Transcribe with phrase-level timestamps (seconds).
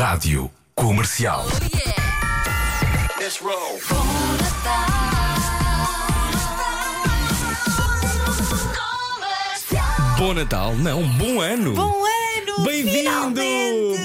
[0.00, 1.44] Rádio Comercial.
[10.16, 11.74] Bom Natal, não, bom ano.
[11.74, 12.64] Bom ano!
[12.64, 13.42] Bem-vindo!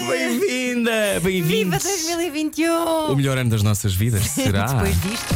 [0.09, 1.21] Bem-vinda!
[1.23, 1.47] Bem-vindo!
[1.47, 3.13] Viva 2021!
[3.13, 4.65] O melhor ano das nossas vidas, será?
[4.65, 5.33] Depois disto,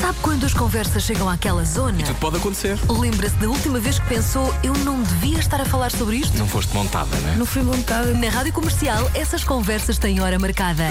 [0.00, 1.98] Sabe quando as conversas chegam àquela zona?
[1.98, 2.78] Tudo pode acontecer.
[2.88, 6.38] Lembra-se da última vez que pensou eu não devia estar a falar sobre isto?
[6.38, 7.34] Não foste montada, né?
[7.36, 8.14] não fui montada.
[8.14, 10.88] Na rádio comercial, essas conversas têm hora marcada.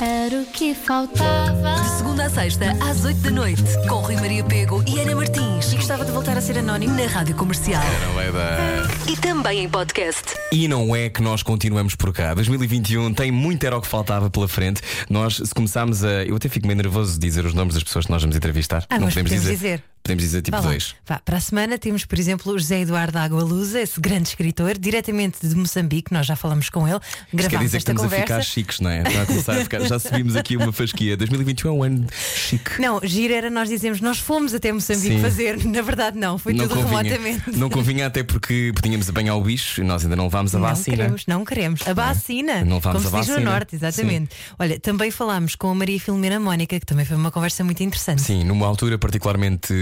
[0.00, 1.74] Era o que faltava.
[1.82, 5.72] De segunda a sexta, às oito da noite, com Rui Maria Pego e Ana Martins.
[5.72, 6.94] E gostava de voltar a ser anónimo.
[6.94, 7.82] Na rádio comercial.
[8.06, 9.10] Não é da.
[9.10, 10.36] E também em podcast.
[10.52, 12.32] E não é que nós continuamos por cá.
[12.34, 14.80] 2021 tem muito era o que faltava pela frente.
[15.10, 16.24] Nós, se começarmos a.
[16.24, 18.84] Eu até fico meio nervoso de dizer os nomes das pessoas que nós vamos entrevistar.
[18.88, 19.78] Ah, não mas podemos podemos dizer.
[19.78, 19.84] dizer.
[20.02, 20.68] Podemos dizer tipo Vá lá.
[20.70, 20.94] dois.
[21.06, 24.78] Vá, para a semana temos, por exemplo, o José Eduardo Água Lusa, esse grande escritor,
[24.78, 26.12] diretamente de Moçambique.
[26.12, 28.50] Nós já falamos com ele, Isto quer gravámos dizer que esta estamos a ficar conversa.
[28.50, 29.02] chiques, não é?
[29.02, 29.80] Está a começar a ficar.
[29.80, 31.16] Já subimos aqui uma fasquia.
[31.16, 32.80] 2021 é um ano chique.
[32.80, 35.20] Não, giro era nós dizemos, nós fomos até Moçambique Sim.
[35.22, 35.62] fazer.
[35.66, 37.50] Na verdade, não, foi tudo remotamente.
[37.56, 40.68] Não convinha até porque tínhamos apanhar o bicho e nós ainda não levámos a Não
[40.68, 40.96] vacina.
[40.96, 41.86] queremos, não queremos.
[41.86, 42.64] A vacina.
[42.64, 43.50] Não vamos como a diz no vacina.
[43.50, 44.30] Norte, exatamente.
[44.58, 48.22] Olha, também falámos com a Maria Filomena Mónica, que também foi uma conversa muito interessante.
[48.22, 49.72] Sim, numa altura particularmente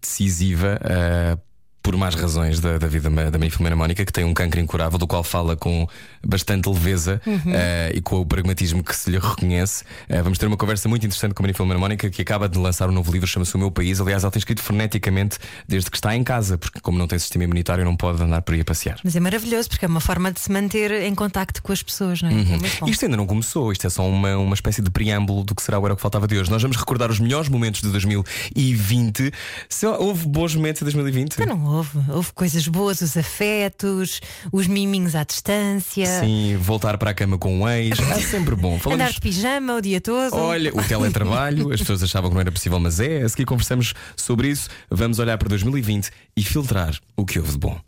[0.00, 0.78] decisiva.
[0.82, 1.38] ah,
[1.82, 4.98] por mais razões da, da vida da Maria Filomena Mónica, que tem um cancro incurável,
[4.98, 5.86] do qual fala com
[6.24, 7.52] bastante leveza Uhum.
[7.54, 9.84] ah, e com o pragmatismo que se lhe reconhece.
[10.08, 12.58] Ah, vamos ter uma conversa muito interessante com a Maria Filomena Mónica, que acaba de
[12.58, 14.00] lançar um novo livro, chama-se O Meu País.
[14.00, 17.44] Aliás, ela tem escrito freneticamente desde que está em casa, porque, como não tem sistema
[17.44, 18.98] imunitário, não pode andar por aí a passear.
[19.02, 22.20] Mas é maravilhoso porque é uma forma de se manter em contacto com as pessoas,
[22.22, 22.32] não é?
[22.32, 22.88] É muito bom.
[22.88, 25.78] Isto ainda não começou, isto é só uma, uma espécie de preâmbulo do que será
[25.78, 26.50] o Era o que Faltava de hoje.
[26.50, 29.32] Nós vamos recordar os melhores momentos de 2020.
[29.68, 31.32] Se houve bons momentos em 2020?
[31.34, 31.98] Então não houve.
[32.08, 34.20] Houve coisas boas, os afetos,
[34.52, 37.98] os miminhos à distância, Sim, voltar para a cama com um ex.
[37.98, 38.74] É sempre bom.
[38.74, 39.14] andar Falamos.
[39.14, 40.36] de pijama o dia todo.
[40.36, 43.22] Olha, o teletrabalho, as pessoas achavam que não era possível, mas é.
[43.22, 44.68] A seguir conversamos sobre isso.
[44.90, 47.78] Vamos olhar para 2020 e filtrar o que houve de bom.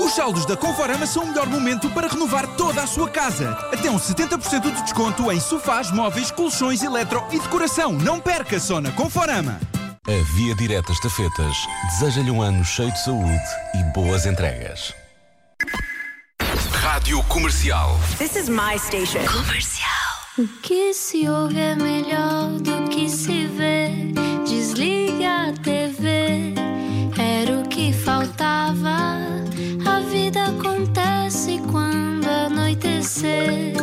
[0.00, 3.50] Os saldos da Conforama são o melhor momento para renovar toda a sua casa.
[3.72, 7.92] Até um 70% de desconto em sofás, móveis, colchões, eletro e decoração.
[7.92, 9.60] Não perca só na Conforama.
[10.08, 11.54] A Via Direta Estafetas
[11.90, 14.94] deseja-lhe um ano cheio de saúde e boas entregas.
[16.72, 18.00] Rádio Comercial.
[18.16, 19.20] This is my station.
[20.38, 23.90] O que se ouve é melhor do que se vê.
[24.48, 26.54] Desliga a TV.
[27.18, 29.18] Era o que faltava.
[29.84, 33.77] A vida acontece quando anoitecer.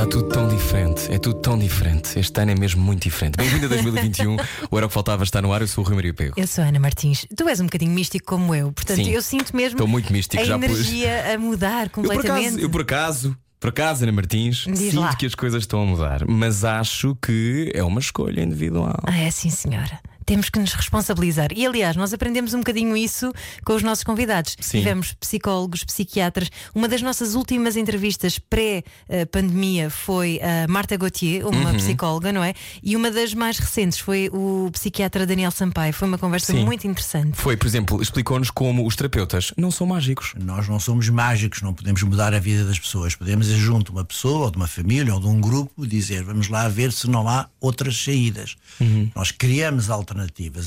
[0.00, 2.18] Está tudo tão diferente, é tudo tão diferente.
[2.18, 3.36] Este ano é mesmo muito diferente.
[3.36, 4.34] Bem-vindo a 2021.
[4.70, 5.60] o Era o que Faltava está no ar.
[5.60, 6.40] Eu sou o Rui Maria Pego.
[6.40, 7.26] Eu sou a Ana Martins.
[7.36, 9.10] Tu és um bocadinho místico como eu, portanto Sim.
[9.10, 10.64] eu sinto mesmo Estou muito místico, a já pus.
[10.70, 12.62] energia a mudar Eu por acaso, completamente.
[12.62, 15.14] eu por acaso, por acaso, Ana Martins, Diz sinto lá.
[15.14, 18.96] que as coisas estão a mudar, mas acho que é uma escolha individual.
[19.04, 20.00] Ah, é sim, senhora.
[20.30, 21.48] Temos que nos responsabilizar.
[21.56, 23.32] E aliás, nós aprendemos um bocadinho isso
[23.64, 24.56] com os nossos convidados.
[24.60, 24.78] Sim.
[24.78, 26.48] Tivemos psicólogos, psiquiatras.
[26.72, 31.50] Uma das nossas últimas entrevistas pré-pandemia foi a Marta Gauthier, Uhum.
[31.50, 32.54] uma psicóloga, não é?
[32.80, 35.92] E uma das mais recentes foi o psiquiatra Daniel Sampaio.
[35.92, 36.64] Foi uma conversa Sim.
[36.64, 37.36] muito interessante.
[37.36, 40.34] Foi, por exemplo, explicou-nos como os terapeutas não são mágicos.
[40.38, 43.16] Nós não somos mágicos, não podemos mudar a vida das pessoas.
[43.16, 46.22] Podemos ir junto de uma pessoa, ou de uma família, ou de um grupo, dizer
[46.22, 48.54] vamos lá ver se não há outras saídas.
[49.12, 50.19] Nós criamos alternativas,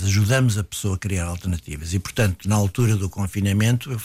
[0.03, 1.93] ajudamos a pessoa a criar alternativas.
[1.93, 4.01] E, portanto, na altura do confinamento, eu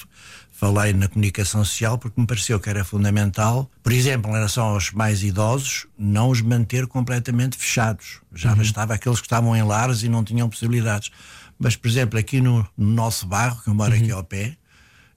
[0.53, 4.91] falei na comunicação social porque me pareceu que era fundamental, por exemplo, em relação aos
[4.91, 8.21] mais idosos, não os manter completamente fechados.
[8.35, 11.11] Já bastava aqueles que estavam em lares e não tinham possibilidades.
[11.59, 14.57] Mas, por exemplo, aqui no, no nosso bairro, que eu moro aqui ao pé,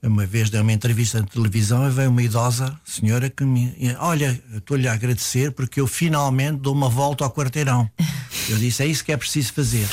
[0.03, 3.75] uma vez dei uma entrevista na televisão e veio uma idosa senhora que me.
[3.99, 7.89] Olha, estou-lhe a agradecer porque eu finalmente dou uma volta ao quarteirão.
[8.49, 9.87] Eu disse: é isso que é preciso fazer.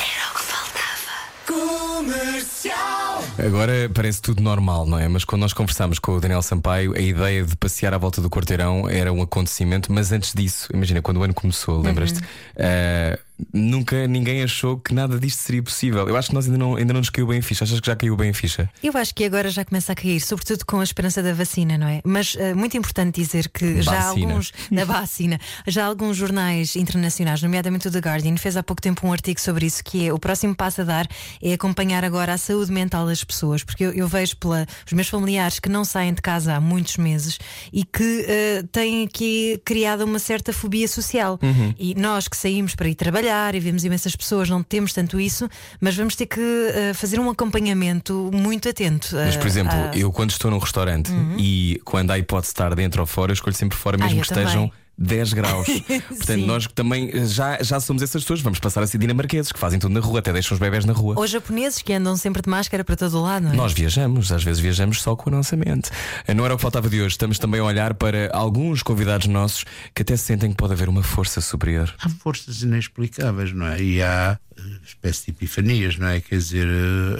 [3.38, 5.08] Agora parece tudo normal, não é?
[5.08, 8.28] Mas quando nós conversámos com o Daniel Sampaio, a ideia de passear à volta do
[8.28, 12.20] quarteirão era um acontecimento, mas antes disso, imagina, quando o ano começou, lembras-te?
[12.58, 13.18] Ah,
[13.52, 16.08] nunca ninguém achou que nada disto seria possível.
[16.08, 17.64] Eu acho que nós ainda não, ainda não nos caiu bem a ficha.
[17.64, 18.68] Achas que já caiu bem a ficha?
[18.82, 21.86] Eu acho que agora já começa a cair, sobretudo com a esperança da vacina, não
[21.86, 22.00] é?
[22.04, 24.08] Mas eh, muito importante dizer que já Vacina.
[24.08, 29.06] alguns da vacina, já alguns jornais internacionais, nomeadamente o The Guardian, fez há pouco tempo
[29.06, 31.08] um artigo sobre isso, que é o próximo passo a dar
[31.42, 35.58] é acompanhar agora a saúde mental das pessoas, porque eu, eu vejo pelos meus familiares
[35.58, 37.38] que não saem de casa há muitos meses
[37.72, 41.38] e que eh, têm aqui criado uma certa fobia social.
[41.78, 45.20] E nós que saímos para ir trabalhar trabalhar e vemos imensas pessoas, não temos tanto
[45.20, 45.48] isso,
[45.80, 49.08] mas vamos ter que uh, fazer um acompanhamento muito atento.
[49.14, 52.48] Mas, por uh, exemplo, a- eu quando estou num restaurante e quando há a hipótese
[52.48, 54.72] de estar dentro ou fora, eu escolho sempre fora, mesmo Ah, que estejam também.
[54.98, 55.66] 10 graus.
[56.08, 56.46] Portanto, Sim.
[56.46, 58.40] nós que também eh, já, já somos essas pessoas.
[58.40, 60.92] Vamos passar a ser dinamarqueses que fazem tudo na rua, até deixam os bebés na
[60.92, 61.14] rua.
[61.16, 63.56] Ou japoneses que andam sempre de máscara para todo o lado, não é?
[63.56, 65.90] Nós viajamos, às vezes viajamos só com a nossa mente.
[66.26, 67.12] Eh, Não era o que faltava de hoje.
[67.12, 69.64] Estamos também a olhar para alguns convidados nossos
[69.94, 71.94] que até sentem que pode haver uma força superior.
[72.00, 73.80] há forças inexplicáveis, não é?
[73.80, 76.20] E há eh, espécie de epifanias, não é?
[76.20, 76.66] Quer dizer,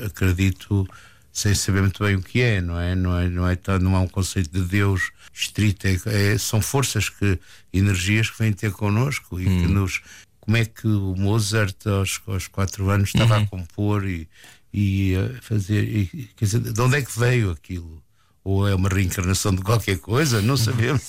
[0.05, 0.89] acredito
[1.33, 2.95] sem saber muito bem o que é, não é?
[2.95, 6.61] Não é, não é, tá- não há um conceito de Deus estrito, é, é- são
[6.61, 7.39] forças que,
[7.73, 10.01] energias que vêm ter connosco e que nos.
[10.41, 14.27] Como é que o Mozart aos, aos quatro anos estava a compor e,
[14.73, 15.85] e a fazer.
[15.85, 18.03] E, quer dizer, de onde é que veio aquilo?
[18.43, 20.41] Ou é uma reencarnação de qualquer coisa?
[20.41, 21.03] Não sabemos.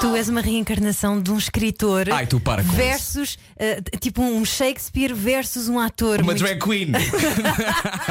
[0.00, 4.44] Tu és uma reencarnação de um escritor Ai, tu para com versus eh, tipo um
[4.44, 6.16] Shakespeare versus um ator.
[6.18, 6.92] Uma muito- drag queen.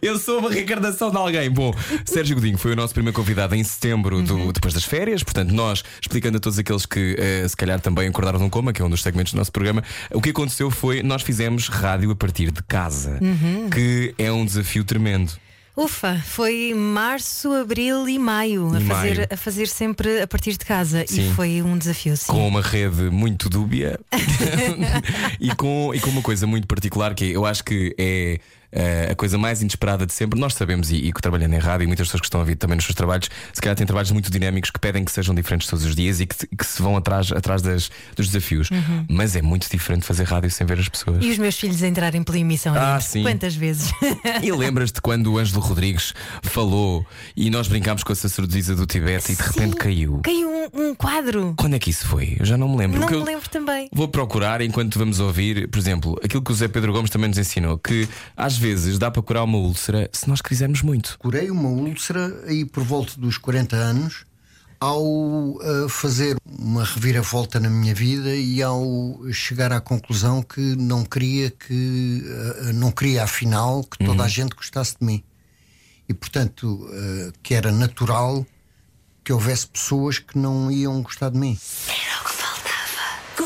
[0.00, 1.50] Eu sou uma reencarnação de alguém.
[1.50, 1.72] Bom,
[2.04, 4.52] Sérgio Godinho foi o nosso primeiro convidado em setembro, do- Uhum.
[4.52, 5.22] depois das férias.
[5.22, 8.80] Portanto, nós, explicando a todos aqueles que eh, se calhar também acordaram num coma, que
[8.80, 9.82] é um dos segmentos do nosso programa,
[10.12, 13.68] o que aconteceu foi nós fizemos rádio a partir de casa, Uhum.
[13.70, 15.32] que é um desafio tremendo.
[15.78, 19.28] Ufa, foi março, abril e maio, a E fazer, maio.
[19.30, 21.04] a fazer sempre a partir de casa.
[21.06, 21.30] Sim.
[21.30, 22.26] E foi um desafio, sim.
[22.26, 23.96] com uma rede muito dúbia
[25.38, 28.40] e, com, e com uma coisa muito particular que eu acho que é
[28.72, 30.38] eh, a coisa mais inesperada de sempre.
[30.38, 32.56] Nós sabemos, e, e que trabalhando em rádio, e muitas pessoas que estão a vir
[32.56, 35.68] também nos seus trabalhos, se calhar têm trabalhos muito dinâmicos que pedem que sejam diferentes
[35.68, 38.68] todos os dias e que, se- que se vão atrás, atrás das, dos desafios.
[39.08, 41.24] Mas é muito diferente fazer rádio sem ver as pessoas.
[41.24, 43.22] E os meus filhos entrarem pela emissão Ah, sim.
[43.22, 43.92] Quantas vezes?
[44.42, 46.12] E lembras-te quando o Ângelo Rodrigues
[46.42, 47.06] falou
[47.36, 50.20] e nós brincámos com a sacerdotisa do Tibete e de repente Sim, caiu?
[50.22, 51.54] Caiu um, um quadro.
[51.56, 52.36] Quando é que isso foi?
[52.38, 53.00] Eu já não me lembro.
[53.00, 53.88] Não me lembro também.
[53.92, 57.38] Vou procurar enquanto vamos ouvir, por exemplo, aquilo que o Zé Pedro Gomes também nos
[57.38, 61.16] ensinou: que às vezes dá para curar uma úlcera se nós quisermos muito.
[61.18, 64.24] Curei uma úlcera aí por volta dos 40 anos
[64.80, 71.04] ao eh, fazer uma reviravolta na minha vida e ao chegar à conclusão que não
[71.04, 75.24] queria que eh, não queria afinal que toda a gente gostasse de mim
[76.08, 78.46] e portanto eh, que era natural
[79.24, 81.58] que houvesse pessoas que não iam gostar de mim.
[83.36, 83.42] Que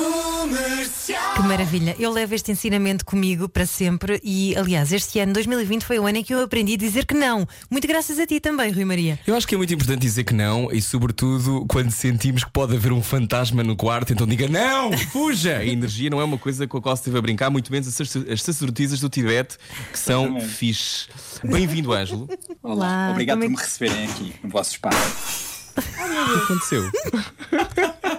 [1.44, 1.96] maravilha.
[1.98, 6.18] Eu levo este ensinamento comigo para sempre e, aliás, este ano, 2020, foi o ano
[6.18, 7.46] em que eu aprendi a dizer que não.
[7.70, 9.18] Muito graças a ti também, Rui Maria.
[9.26, 12.74] Eu acho que é muito importante dizer que não e, sobretudo, quando sentimos que pode
[12.76, 15.58] haver um fantasma no quarto, então diga não, fuja!
[15.58, 17.88] A energia não é uma coisa com a qual se esteve a brincar, muito menos
[17.88, 19.56] as sac- as sacerdotisas do Tibete,
[19.92, 21.06] que são fixe.
[21.44, 22.28] Bem-vindo, Ângelo.
[22.62, 23.10] O Olá.
[23.10, 25.51] Obrigado como é por me receberem aqui no vosso espaço.
[25.74, 26.90] Que aconteceu?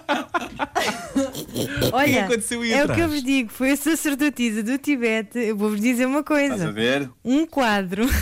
[1.91, 2.97] Olha, aconteceu aí é o atrás?
[2.97, 5.39] que eu vos digo, foi a sacerdotisa do Tibete.
[5.39, 7.09] Eu vou-vos dizer uma Estás a coisa: ver?
[7.23, 8.07] um quadro.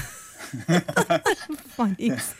[1.75, 2.36] Fónix.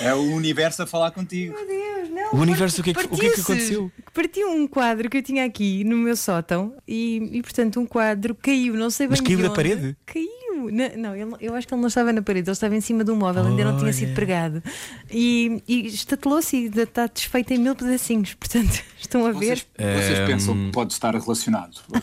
[0.00, 1.54] É o universo a falar contigo.
[1.54, 2.32] Meu Deus, não.
[2.38, 3.90] O universo, o que é que- o que é que aconteceu?
[4.12, 8.34] Partiu um quadro que eu tinha aqui no meu sótão e, e, portanto, um quadro
[8.34, 9.96] caiu, não sei bem Mas caiu da parede?
[10.04, 10.26] Caiu.
[10.72, 13.04] Na- Não, ele- eu acho que ele não estava na parede, ele estava em cima
[13.04, 14.62] de um móvel, ainda não tinha sido pregado.
[15.10, 18.32] E, e estatelou-se e está desfeito em mil pedacinhos.
[18.40, 19.58] Portanto, estão a ver.
[19.58, 21.78] Vocês, vocês pensam que pode estar relacionado?
[21.92, 22.00] Eu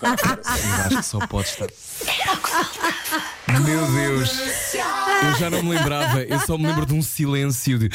[0.85, 1.67] acho que só pode estar.
[3.61, 4.75] Meu Deus,
[5.23, 7.89] eu já não me lembrava, eu só me lembro de um silêncio de.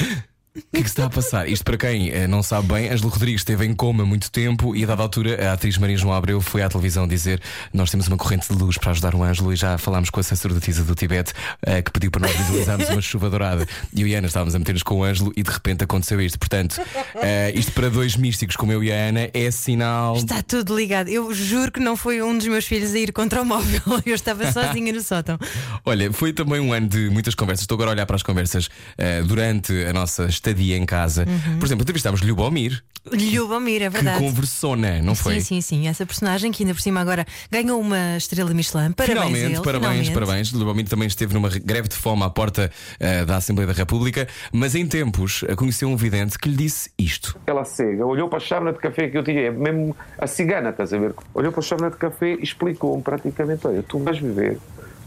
[0.58, 1.48] O que é que se está a passar?
[1.48, 4.84] Isto para quem eh, não sabe bem, Ângelo Rodrigues esteve em coma muito tempo e
[4.84, 7.40] a dada altura a atriz Maria João Abreu foi à televisão dizer
[7.72, 10.22] nós temos uma corrente de luz para ajudar o Ângelo e já falámos com a
[10.22, 14.14] sacerdotisa do Tibete eh, que pediu para nós visualizarmos uma chuva dourada e eu e
[14.14, 16.38] a Ana estávamos a meter-nos com o Ângelo e de repente aconteceu isto.
[16.38, 16.80] Portanto,
[17.16, 20.16] eh, isto para dois místicos como eu e a Ana é sinal.
[20.16, 21.08] Está tudo ligado.
[21.08, 23.80] Eu juro que não foi um dos meus filhos a ir contra o móvel.
[24.04, 25.38] Eu estava sozinha no sótão.
[25.84, 27.62] Olha, foi também um ano de muitas conversas.
[27.62, 31.26] Estou agora a olhar para as conversas eh, durante a nossa estadia em casa.
[31.58, 34.18] Por exemplo, entrevistámos Lubomir, Ljubomir, é que verdade.
[34.22, 35.40] conversona, não foi?
[35.40, 35.88] Sim, sim, sim.
[35.88, 38.92] Essa personagem que ainda por cima agora ganhou uma estrela Michelin.
[38.92, 40.12] Parabéns Finalmente, ele, parabéns, finalmente.
[40.12, 40.52] parabéns.
[40.52, 44.74] Lubomir também esteve numa greve de fome à porta eh, da Assembleia da República, mas
[44.74, 47.38] em tempos eh, conheceu um vidente que lhe disse isto.
[47.46, 50.70] Ela cega, olhou para a chávena de café que eu tinha, é mesmo a cigana,
[50.70, 51.14] estás a ver?
[51.34, 54.58] Olhou para a chávena de café e explicou-me praticamente: olha, tu vais viver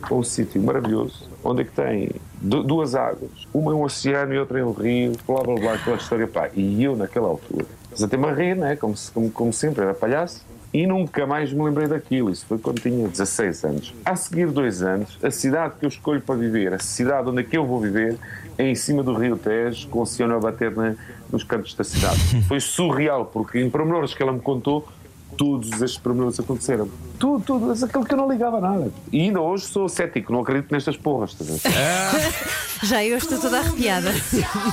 [0.01, 2.09] a um sítio maravilhoso, onde é que tem
[2.41, 5.97] duas águas, uma é um oceano e outra é um rio, blá blá blá, aquela
[5.97, 6.49] história, pá.
[6.55, 8.75] E eu, naquela altura, mas até me a rir, né?
[8.75, 10.43] como, como, como sempre, era palhaço.
[10.73, 12.29] E nunca mais me lembrei daquilo.
[12.29, 13.93] Isso foi quando tinha 16 anos.
[14.05, 17.43] A seguir dois anos, a cidade que eu escolho para viver, a cidade onde é
[17.43, 18.17] que eu vou viver,
[18.57, 20.95] é em cima do Rio Tejo, com o oceano a bater na-
[21.29, 22.17] nos cantos da cidade.
[22.47, 24.87] Foi surreal, porque em pormenores que ela me contou,
[25.37, 26.89] todos estes pormenores aconteceram.
[27.17, 28.91] Tudo, tudo, mas aquilo que eu não ligava a nada.
[29.11, 31.33] E ainda hoje sou cético, não acredito nestas porras.
[31.33, 31.61] ver?
[32.83, 34.11] Já eu estou toda arrepiada.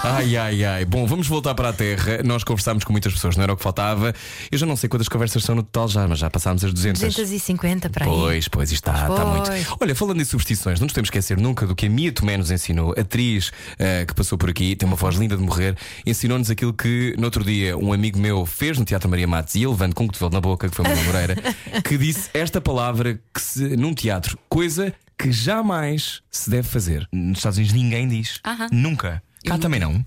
[0.02, 0.84] Ai, ai, ai.
[0.86, 2.22] Bom, vamos voltar para a Terra.
[2.24, 4.14] Nós conversámos com muitas pessoas, não era o que faltava.
[4.50, 7.02] Eu já não sei quantas conversas são no total já, mas já passámos as 200.
[7.02, 8.10] 250 para aí.
[8.10, 9.50] Pois, pois, isto está, está muito.
[9.50, 9.66] Pois.
[9.78, 12.38] Olha, falando em superstições, não nos temos que esquecer nunca do que a Mia Tomé
[12.38, 16.50] nos ensinou, atriz eh, que passou por aqui, tem uma voz linda de morrer, ensinou-nos
[16.50, 19.66] aquilo que no outro dia um amigo meu fez no Teatro Maria Matos e ele
[19.66, 21.36] levando com um cotovelo na boca, que foi Manuel Moreira,
[21.84, 27.08] que disse esta palavra que se, num teatro, coisa que jamais se deve fazer.
[27.12, 28.40] Nos Estados Unidos ninguém diz.
[28.44, 28.68] Aham.
[28.72, 29.22] Nunca.
[29.44, 30.04] Cá também não.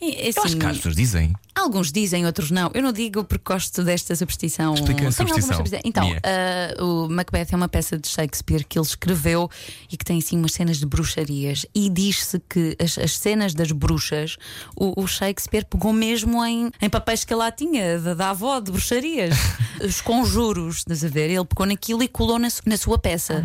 [0.00, 1.32] É Eu acho assim, que as pessoas dizem.
[1.58, 2.70] Alguns dizem, outros não.
[2.72, 4.74] Eu não digo porque gosto desta superstição.
[4.74, 5.80] Explica a superstição, superstição.
[5.84, 6.20] Então, Mia.
[6.22, 9.50] ah, o Macbeth é uma peça de Shakespeare que ele escreveu
[9.90, 11.66] e que tem assim umas cenas de bruxarias.
[11.74, 14.36] E diz-se que as, as cenas das bruxas,
[14.76, 18.60] o, o Shakespeare pegou mesmo em, em papéis que ele lá tinha, da, da avó,
[18.60, 19.34] de bruxarias.
[19.82, 21.30] Os conjuros, estás a ver?
[21.30, 23.44] Ele pegou naquilo e colou na, na sua peça.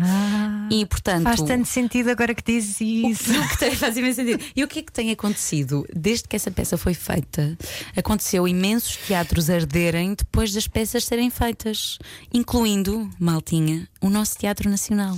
[0.70, 1.24] e portanto.
[1.24, 3.34] Faz tanto sentido agora que dizes isso.
[3.44, 4.42] O que tem, faz imenso sentido.
[4.54, 5.86] E o que é que tem acontecido?
[5.94, 7.56] Desde que essa peça foi feita,
[8.04, 11.98] aconteceu imensos teatros arderem depois das peças serem feitas,
[12.32, 15.16] incluindo, Maltinha, o nosso Teatro Nacional.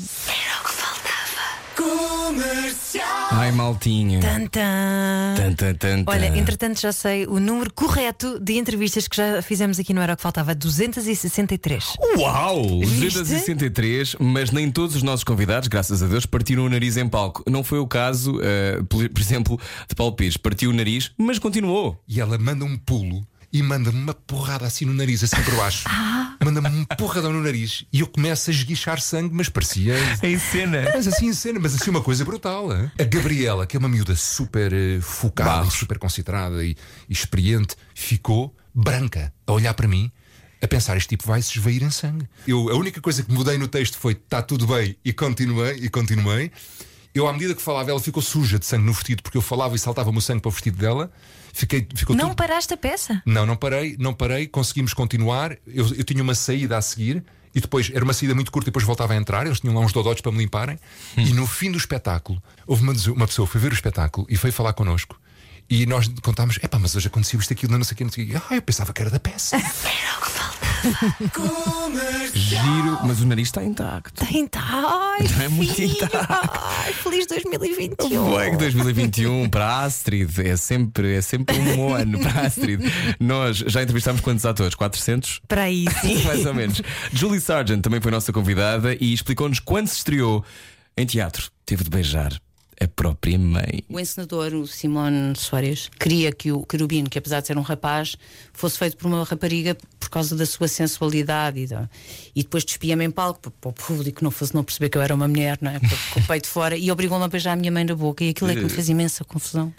[4.21, 5.35] Tan, tan.
[5.37, 6.05] Tan, tan, tan, tan.
[6.07, 10.15] Olha, entretanto já sei o número correto de entrevistas que já fizemos aqui no Era
[10.15, 11.97] o que Faltava 263.
[12.19, 12.81] Uau!
[12.81, 13.19] Viste?
[13.19, 17.43] 263, mas nem todos os nossos convidados, graças a Deus, partiram o nariz em palco.
[17.49, 18.41] Não foi o caso,
[18.89, 20.37] por, por exemplo, de Paulo Pires.
[20.37, 22.01] Partiu o nariz, mas continuou.
[22.09, 25.89] E ela manda um pulo e manda-me uma porrada assim no nariz, assim por baixo.
[26.45, 29.95] Manda-me um porradão no nariz e eu começo a esguichar sangue, mas parecia.
[30.23, 30.83] Em cena.
[30.95, 32.71] Mas assim em cena, mas assim uma coisa brutal.
[32.77, 32.91] hein?
[33.01, 35.75] A Gabriela, que é uma miúda super eh, focada, Barros.
[35.75, 36.77] e super concentrada e,
[37.09, 40.11] e experiente, ficou branca a olhar para mim.
[40.63, 42.29] A pensar, este tipo vai se esvair em sangue.
[42.47, 45.89] Eu, a única coisa que mudei no texto foi está tudo bem e continuei e
[45.89, 46.51] continuei.
[47.15, 49.75] Eu, à medida que falava, ela ficou suja de sangue no vestido, porque eu falava
[49.75, 51.11] e saltava-me o sangue para o vestido dela.
[51.57, 53.23] Fiquei, ficou Não tudo paraste a peça?
[53.25, 55.57] não, não parei, não parei, conseguimos continuar.
[55.67, 58.71] Eu, eu tinha uma saída a seguir e depois era uma saída muito curta e
[58.71, 59.47] depois voltava a entrar.
[59.47, 60.79] Eles tinham lá uns dodotes para me limparem.
[61.17, 64.37] E no fim do espetáculo, houve uma, uma pessoa que foi ver o espetáculo e
[64.37, 65.19] foi falar connosco.
[65.69, 68.25] E nós contámos: epá, mas hoje aconteceu isto, aquilo, não sei o que, não sei
[68.25, 68.37] o quê.
[68.51, 69.57] Ah, eu pensava que era da peça.
[72.35, 74.25] Giro, mas o nariz está intacto.
[74.51, 74.63] Tá.
[74.63, 76.17] Ai, Não é muito intacto.
[76.29, 78.31] Ai, feliz 2021.
[78.31, 82.47] Foi que 2021 para a Astrid é sempre, é sempre um bom ano para a
[82.47, 82.81] Astrid.
[83.19, 84.75] Nós já entrevistámos quantos atores?
[84.75, 85.41] 400?
[85.49, 86.23] Para aí, sim.
[86.25, 86.81] Mais ou menos.
[87.13, 90.45] Julie Sargent também foi nossa convidada e explicou-nos quando se estreou
[90.97, 91.51] em teatro.
[91.65, 92.39] Teve de beijar
[92.81, 93.83] a própria mãe.
[93.89, 98.17] O encenador, o Simone Soares, queria que o Querubino, que apesar de ser um rapaz,
[98.53, 101.89] fosse feito por uma rapariga por causa da sua sensualidade e, da-
[102.35, 105.15] e depois despia-me em palco para, o público não fosse não perceber que eu era
[105.15, 105.81] uma mulher, não é?
[105.81, 108.29] Com, com o peito fora e obrigou-me a beijar a minha mãe na boca e
[108.31, 109.73] aquilo é que me fez imensa confusão.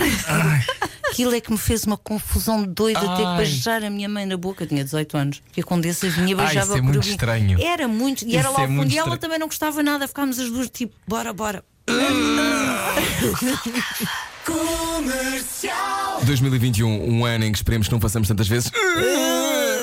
[1.10, 3.38] Aquilo é que me fez uma confusão doida ter que Ai.
[3.38, 4.64] beijar a minha mãe na boca.
[4.64, 5.42] Eu tinha 18 anos.
[5.56, 7.62] E a Condessa vinha e Ai, beijava isso é o muito estranho.
[7.62, 8.26] Era muito.
[8.28, 8.78] E era Isso lá é ao fundo.
[8.78, 10.08] muito E ela também não gostava nada.
[10.08, 11.64] Ficámos as duas tipo, bora, bora.
[16.26, 18.72] 2021, um ano em que esperemos que não façamos tantas vezes.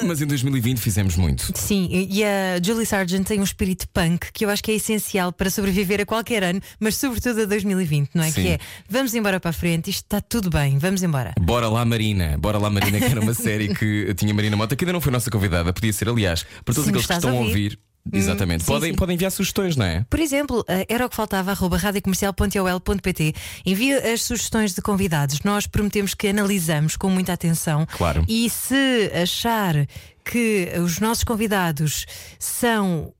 [0.07, 1.51] Mas em 2020 fizemos muito.
[1.55, 5.33] Sim, e a Julie Sargent tem um espírito punk que eu acho que é essencial
[5.33, 8.31] para sobreviver a qualquer ano, mas sobretudo a 2020, não é?
[8.31, 8.43] Sim.
[8.43, 8.59] Que é
[8.89, 11.33] vamos embora para a frente, isto está tudo bem, vamos embora.
[11.41, 12.37] Bora lá, Marina.
[12.39, 15.13] Bora lá, Marina, que era uma série que tinha Marina Mota, que ainda não foi
[15.13, 15.73] nossa convidada.
[15.73, 17.79] Podia ser, aliás, para todos Se aqueles que estão a a ouvir.
[18.07, 18.19] Ouvir.
[18.19, 18.65] Exatamente.
[18.65, 18.97] sim, podem, sim.
[18.97, 20.05] podem enviar sugestões, não é?
[20.09, 23.35] Por exemplo, eh, era o que faltava, arroba radiocomercial.ol.pt.
[23.65, 25.41] Envia as sugestões de convidados.
[25.41, 27.87] Nós prometemos que analisamos com muita atenção.
[27.87, 28.25] Claro.
[28.29, 29.87] E se achar
[30.25, 32.07] que os nossos convidados
[32.39, 33.13] são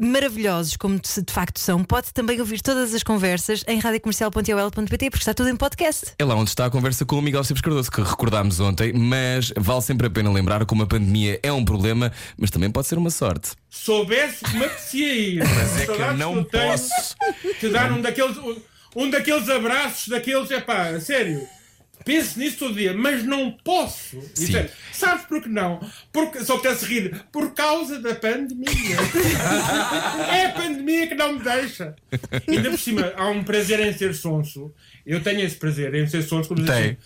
[0.00, 5.22] maravilhosos, como de de facto são, pode também ouvir todas as conversas em radiocomercial.ol.pt, porque
[5.22, 6.12] está tudo em podcast.
[6.18, 9.52] É lá onde está a conversa com o Miguel Esteves Cardoso, que recordámos ontem, mas
[9.56, 12.96] vale sempre a pena lembrar que uma pandemia é um problema, mas também pode ser
[12.96, 13.50] uma sorte.
[13.68, 15.38] soubesse que me apetecia ir.
[15.38, 17.14] Mas é que eu não posso.
[17.58, 18.36] Te dar um daqueles,
[18.96, 21.46] um daqueles abraços, daqueles, é pá, sério.
[22.04, 24.18] Penso nisso todo dia, mas não posso.
[24.38, 25.80] Isso é- Sabes por que não?
[26.12, 27.24] Porque, só apetece rir.
[27.32, 28.96] Por causa da pandemia.
[30.32, 31.94] é a pandemia que não me deixa.
[32.48, 34.72] Ainda por cima, há um prazer em ser sonso.
[35.06, 36.48] Eu tenho esse prazer em ser sonso.
[36.48, 36.90] Como diz Tem.
[36.90, 36.96] assim,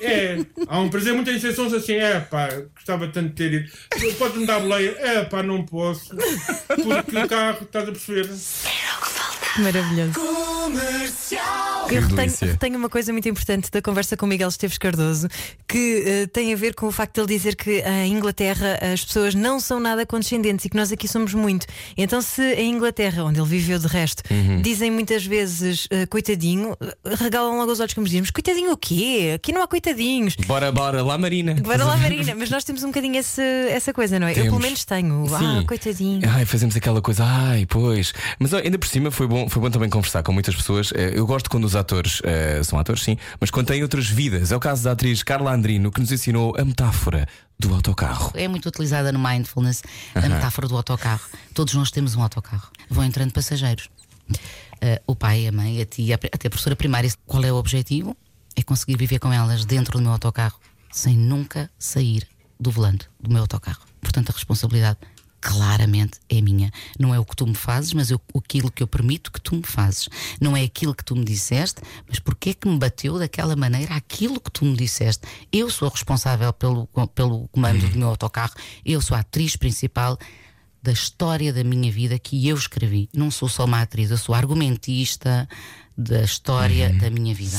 [0.00, 3.70] É, é, há um prazer, muitas exceções assim, é pá, gostava tanto de ter ido.
[4.18, 4.96] Pode-me dar boleia?
[4.98, 6.16] É pá, não posso.
[6.66, 8.28] Porque o carro, estás a perceber?
[9.62, 10.12] Maravilhoso.
[11.88, 15.28] Que Eu retenho, retenho uma coisa muito importante da conversa com Miguel Esteves Cardoso
[15.68, 19.04] que eh, tem a ver com o facto de ele dizer que em Inglaterra as
[19.04, 21.66] pessoas não são nada condescendentes e que nós aqui somos muito.
[21.96, 24.62] Então, se em Inglaterra, onde ele viveu de resto, Uhum.
[24.62, 26.74] dizem muitas vezes eh, coitadinho,
[27.20, 29.32] regalam logo os olhos como dizemos: coitadinho o quê?
[29.34, 30.36] Aqui não há coitadinhos.
[30.46, 31.54] Bora, bora lá, Marina.
[31.62, 34.30] Bora lá, Marina, mas nós temos um bocadinho esse- essa coisa, não é?
[34.30, 34.62] Eu pelo Temos.
[34.64, 35.26] menos tenho.
[35.34, 35.66] Ah, Sim.
[35.66, 36.20] coitadinho.
[36.30, 38.14] Ai, fazemos aquela coisa, ai, pois.
[38.38, 40.92] Mas ó, ainda por cima foi bom, foi bom também conversar com muitas pessoas.
[40.94, 44.52] Eh, Eu gosto quando os atores eh, são atores, sim, mas quando têm outras vidas.
[44.52, 47.26] É o caso da atriz Carla Andrino que nos ensinou a metáfora
[47.58, 48.32] do autocarro.
[48.34, 49.82] É muito utilizada no mindfulness
[50.14, 51.22] a metáfora do autocarro.
[51.52, 52.68] Todos nós temos um autocarro.
[52.90, 53.88] Vão entrando passageiros.
[54.80, 57.10] Eh, o pai, a mãe, a tia, até a professora primária.
[57.26, 58.16] Qual é o objetivo?
[58.56, 60.58] É conseguir viver com elas dentro do meu autocarro
[60.92, 62.26] sem nunca sair
[62.58, 63.80] do volante do meu autocarro.
[64.00, 64.98] Portanto, a responsabilidade
[65.44, 66.72] claramente é minha.
[66.98, 69.54] Não é o que tu me fazes, mas eu, aquilo que eu permito que tu
[69.54, 70.08] me fazes.
[70.40, 73.94] Não é aquilo que tu me disseste, mas porque é que me bateu daquela maneira
[73.94, 75.26] aquilo que tu me disseste.
[75.52, 80.18] Eu sou a responsável pelo, pelo comando do meu autocarro, eu sou a atriz principal
[80.82, 83.10] da história da minha vida que eu escrevi.
[83.12, 85.46] Não sou só uma atriz, eu sou argumentista
[85.96, 87.58] da história da minha vida.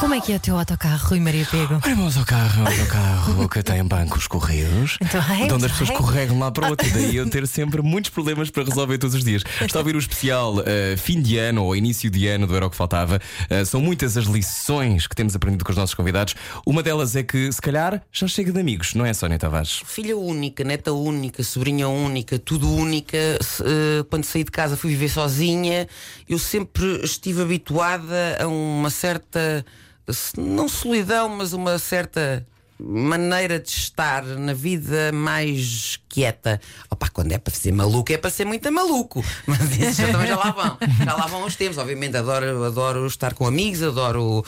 [0.00, 1.80] Como é que é o teu autocarro, Rui Maria Pego?
[1.84, 5.54] Olha, o meu autocarro, o autocarro que tem bancos corridos, Então, é, de onde as
[5.54, 5.92] então, pessoas é.
[5.92, 8.64] corregam de um lado para o outro, e daí eu ter sempre muitos problemas para
[8.64, 9.42] resolver todos os dias.
[9.60, 12.66] Está a ouvir o especial eh, fim de ano ou início de ano do Era
[12.66, 13.20] o que Faltava.
[13.48, 16.34] Eh, são muitas as lições que temos aprendido com os nossos convidados.
[16.66, 19.80] Uma delas é que, se calhar, já chega de amigos, não é, Sónia Tavares?
[19.84, 23.16] Filha única, neta única, sobrinha única, tudo única.
[23.16, 25.88] Eh, quando saí de casa fui viver sozinha.
[26.28, 29.64] Eu sempre estive habituada a uma certa,
[30.10, 32.46] se- não solidão, mas uma certa
[32.80, 36.60] maneira de estar na vida mais quieta.
[36.88, 39.22] Opa, quando é para ser maluco, é para ser muito maluco.
[39.48, 40.78] Mas isso já, já lá vão.
[41.04, 41.76] Já lá vão os tempos.
[41.76, 44.44] Obviamente adoro, adoro estar com amigos, adoro.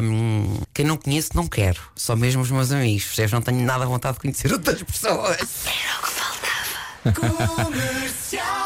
[0.00, 1.80] hum, quem não conheço, não quero.
[1.96, 3.04] Só mesmo os meus amigos.
[3.04, 3.32] Percebes?
[3.32, 5.40] Não tenho nada à vontade de conhecer outras pessoas.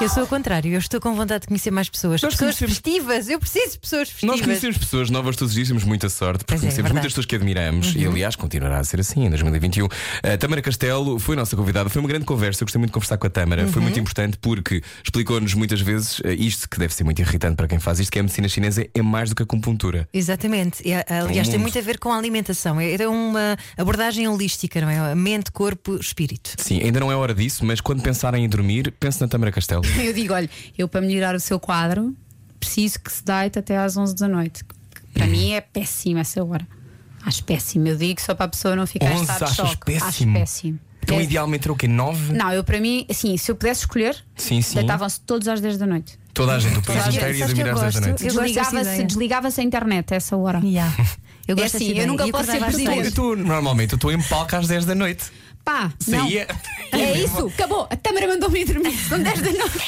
[0.00, 2.20] Eu sou o contrário, eu estou com vontade de conhecer mais pessoas.
[2.20, 4.36] Nós pessoas conhecemos- festivas, eu preciso de pessoas festivas.
[4.36, 6.94] Nós conhecemos pessoas novas todos os dias, temos muita sorte, porque Pois é, conhecemos verdade.
[6.94, 8.12] muitas pessoas que admiramos e, Uhum.
[8.12, 9.88] aliás, continuará a ser assim em 2021.
[10.22, 12.62] A Tâmara Castelo foi nossa convidada, foi uma grande conversa.
[12.62, 13.82] Eu gostei muito de conversar com a Tâmara, foi Uhum.
[13.84, 17.78] muito importante porque explicou-nos muitas vezes eh, isto que deve ser muito irritante para quem
[17.80, 20.06] faz isto: que a medicina chinesa é mais do que a acupuntura.
[20.12, 20.82] Exatamente.
[20.86, 21.62] E, aliás, Um tem mundo.
[21.62, 22.78] muito a ver com a alimentação.
[22.80, 25.14] É é uma abordagem holística, não é?
[25.14, 26.50] Mente, corpo, espírito.
[26.58, 29.82] Sim, ainda não é hora disso, mas quando pensarem em dormir, pense na Tâmara Castelo.
[30.02, 32.14] Eu digo, olha, eu para melhorar o seu quadro
[32.58, 34.64] preciso que se deite até às 11 da noite.
[35.14, 36.66] Para mim é péssima essa hora.
[37.24, 37.86] Acho péssimo.
[37.88, 39.68] Eu digo só para a pessoa não ficar em 11 estado de achas choque.
[39.94, 40.32] Acho péssimo?
[40.34, 40.78] péssimo.
[41.02, 41.86] Então, É- idealmente era o quê?
[41.86, 42.32] 9?
[42.32, 44.74] Não, eu para mim, assim, se eu pudesse escolher, Sim, sim.
[44.74, 46.18] deitavam-se todos às 10 da noite.
[46.34, 48.24] Toda a gente, o país inteiro ia dormir às 10 da noite.
[48.24, 50.60] Desligava-se desligava-se a internet a essa hora.
[51.46, 53.06] Eu é gosto assim, dessa eu nunca E posso ser presidente.
[53.06, 55.24] Eu tô- normalmente eu estou em palco às 10 da noite.
[55.66, 56.20] Pá, não.
[56.20, 56.46] Saía.
[56.92, 57.88] É isso, acabou.
[57.90, 58.96] A câmara mandou-me ir dormir.
[59.08, 59.78] São 10 da noite.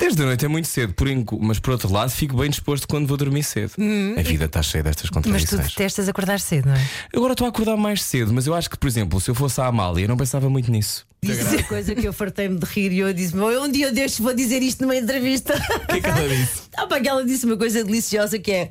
[0.00, 1.08] 10 da noite é muito cedo, por
[1.40, 3.72] mas por outro lado fico bem disposto quando vou dormir cedo.
[4.18, 5.68] A vida está cheia destas Hum, Mas tu contradições.
[5.68, 6.88] detestas acordar cedo, não é?
[7.14, 9.60] Agora estou a acordar mais cedo, mas eu acho que, por exemplo, se eu fosse
[9.60, 11.06] a Amália, eu não pensava muito nisso.
[11.22, 14.20] Disse uma coisa que eu fartei-me de rir e eu disse-me: "Oh, um dia destes
[14.20, 15.54] vou dizer isto numa entrevista.
[15.54, 16.62] O que é que ela disse?
[16.76, 18.70] Ah, pá, que ela disse uma coisa deliciosa que é.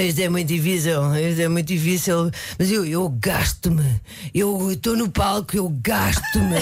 [0.00, 4.00] Isto é muito difícil, isto é muito difícil, mas eu, eu gasto-me.
[4.34, 6.56] Eu estou no palco, eu gasto-me,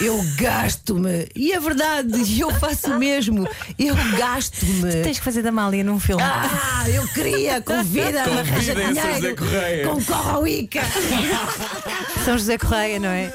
[0.00, 1.28] eu gasto-me.
[1.34, 5.02] E é verdade, eu faço o mesmo, eu gasto-me.
[5.02, 6.22] Tens que fazer da Mália num filme.
[6.22, 9.88] Ah, eu queria, convida-me, arranja Convidem São José dinheiro, Correia.
[9.88, 10.82] concorre ao ICA.
[12.24, 13.32] São José Correia, não é?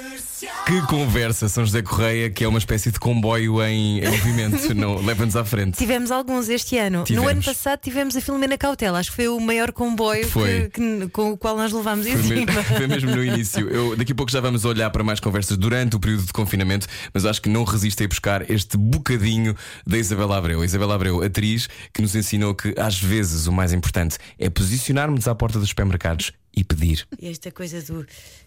[0.65, 4.57] Que conversa, São José Correia, que é uma espécie de comboio em, em movimento,
[5.05, 5.77] leva-nos à frente.
[5.77, 7.03] Tivemos alguns este ano.
[7.03, 7.25] Tivemos.
[7.25, 8.99] No ano passado tivemos a Filomena Cautela.
[8.99, 10.69] Acho que foi o maior comboio Foi.
[10.69, 12.63] que- que- com o qual nós levámos em Foi, me- cima.
[12.63, 13.67] foi mesmo no início.
[13.69, 16.87] Eu, daqui a pouco já vamos olhar para mais conversas durante o período de confinamento,
[17.13, 20.61] mas acho que não resisto a ir buscar este bocadinho da Isabela Abreu.
[20.61, 25.27] A Isabela Abreu, atriz, que nos ensinou que às vezes o mais importante é posicionarmos
[25.27, 27.07] à porta dos supermercados e pedir.
[27.21, 28.05] E esta coisa do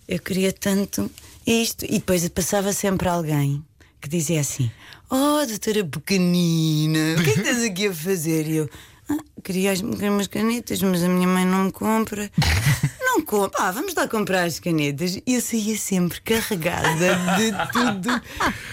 [0.08, 1.10] eu queria tanto
[1.46, 3.64] isto, e depois passava sempre alguém
[4.00, 4.70] que dizia assim:
[5.10, 8.46] Oh, doutora pequenina, o que é que estás aqui a fazer?
[8.46, 8.70] E eu,
[9.10, 12.30] ah, queria as- queria umas canetas, mas a minha mãe não me compra.
[13.14, 15.16] Não com, pá, vamos lá comprar as canetas.
[15.26, 18.22] E eu saía sempre carregada de tudo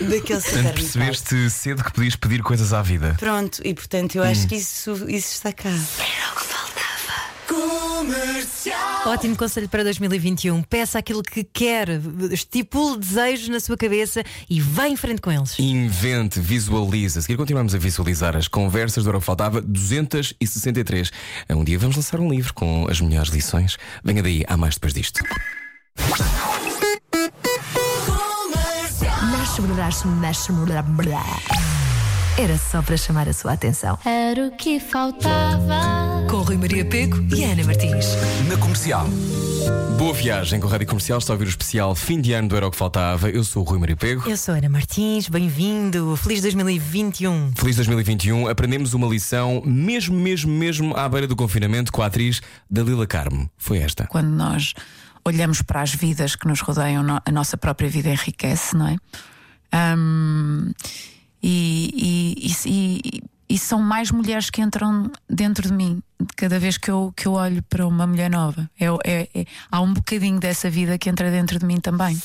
[0.10, 3.18] daquele Portanto, percebeste cedo que podias pedir coisas à vida.
[3.20, 4.48] Pronto, e portanto eu acho Hum.
[4.48, 5.70] que isso, isso está cá.
[9.06, 10.62] Ótimo conselho para 2021.
[10.64, 11.88] Peça aquilo que quer,
[12.32, 15.58] estipule desejos na sua cabeça e vá em frente com eles.
[15.60, 17.20] Invente, visualiza.
[17.20, 21.12] A seguir continuamos a visualizar as conversas do Hora Faltava 263.
[21.50, 23.78] Um dia vamos lançar um livro com as melhores lições.
[24.04, 25.24] Venha daí, há mais depois disto.
[32.40, 34.00] Era só para chamar a sua atenção.
[34.06, 36.26] Era o que faltava.
[36.30, 38.06] Com Rui Maria Pego e Ana Martins.
[38.48, 39.06] Na comercial.
[39.98, 41.20] Boa viagem com a Rádio Comercial.
[41.20, 43.30] Está a ouvir o especial fim de ano do Era o que Faltava.
[43.30, 44.30] Eu sou o Rui Maria Pego.
[44.30, 46.16] Eu sou Ana Martins, bem-vindo.
[46.16, 47.56] Feliz 2021.
[47.58, 48.48] Feliz 2021.
[48.48, 53.50] Aprendemos uma lição, mesmo, mesmo, mesmo à beira do confinamento, com a atriz Dalila Carmo.
[53.58, 54.08] Foi esta.
[54.08, 54.74] Quando nós
[55.26, 58.96] olhamos para as vidas que nos rodeiam, a nossa própria vida enriquece, não é?
[59.74, 60.72] Ahm,
[61.42, 66.02] e, e- e- são mais mulheres que entram dentro de mim
[66.36, 68.70] cada vez que eu, que eu olho para uma mulher nova.
[68.80, 72.22] É, é- é- há um bocadinho dessa vida que entra dentro de mim também.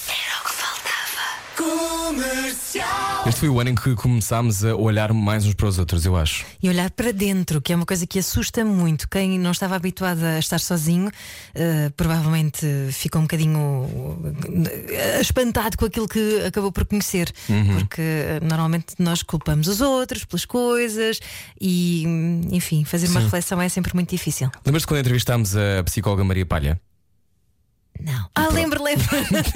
[3.27, 6.15] Este foi o ano em que começámos a olhar mais uns para os outros, eu
[6.15, 6.45] acho.
[6.63, 9.09] E olhar para dentro, que é uma coisa que assusta muito.
[9.09, 11.11] Quem não estava habituado a estar sozinho,
[11.55, 13.89] eh, provavelmente ficou um bocadinho
[14.91, 17.33] eh, espantado com aquilo que acabou por conhecer.
[17.49, 17.79] Uhum.
[17.79, 21.19] Porque eh, normalmente nós culpamos os outros pelas coisas
[21.59, 23.25] e, hum, enfim, fazer uma Sim.
[23.25, 24.51] reflexão é sempre muito difícil.
[24.67, 26.79] Lembras-te quando entrevistámos a psicóloga Maria Palha?
[28.35, 29.05] Ah, lembro, lembro.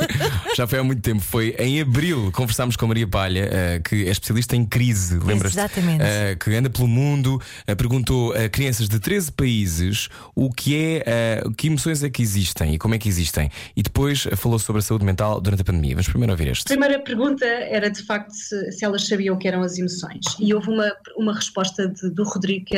[0.56, 1.20] Já foi há muito tempo.
[1.20, 2.30] Foi em abril.
[2.32, 5.52] Conversámos com a Maria Palha, eh, que é especialista em crise, lembras?
[5.52, 6.04] Exatamente.
[6.40, 11.42] que anda pelo mundo, eh, perguntou a crianças de 13 países o que é, eh,
[11.56, 13.50] que emoções é que existem e como é que existem.
[13.76, 15.94] E depois eh, falou sobre a saúde mental durante a pandemia.
[15.94, 16.64] Vamos primeiro ouvir A este.
[16.64, 20.20] primeira pergunta era de facto se, se elas sabiam o que eram as emoções.
[20.38, 22.76] E houve uma, uma resposta de- do Rodrigo, que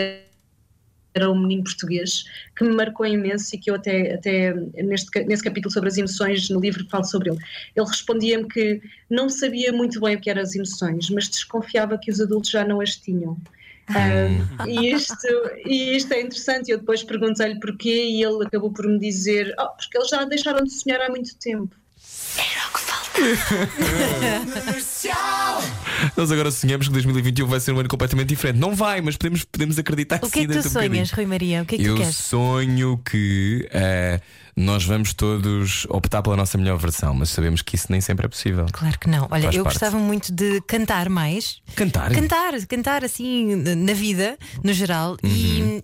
[1.15, 2.25] era um menino português,
[2.57, 6.49] que me marcou imenso e que eu até, até neste, nesse capítulo sobre as emoções,
[6.51, 7.39] no livro falo sobre ele.
[7.75, 12.11] Ele respondia-me que não sabia muito bem o que eram as emoções, mas desconfiava que
[12.11, 13.37] os adultos já não as tinham.
[14.69, 15.27] E, isto,
[15.67, 16.71] e isto é interessante.
[16.71, 20.65] Eu depois perguntei-lhe porquê e ele acabou por me dizer: "Oh, porque eles já deixaram
[20.65, 21.75] de sonhar há muito tempo.
[26.17, 28.59] Nós agora sonhamos que 2021 vai ser um ano completamente diferente.
[28.59, 30.89] Não vai, mas podemos, podemos acreditar O que é que tu dentro de um sonhas,
[31.11, 31.17] bocadinho.
[31.17, 31.63] Rui Maria?
[31.63, 32.17] O que é que Eu tu queres?
[32.17, 34.21] sonho que eh,
[34.57, 38.29] nós vamos todos optar pela nossa melhor versão, mas sabemos que isso nem sempre é
[38.29, 38.67] possível.
[38.73, 39.27] Claro que não.
[39.31, 39.75] Olha, Faz eu parte.
[39.79, 41.61] gostava muito de cantar mais.
[41.75, 42.13] Cantar?
[42.13, 45.17] Cantar, cantar assim na vida, no geral.
[45.23, 45.31] Uhum.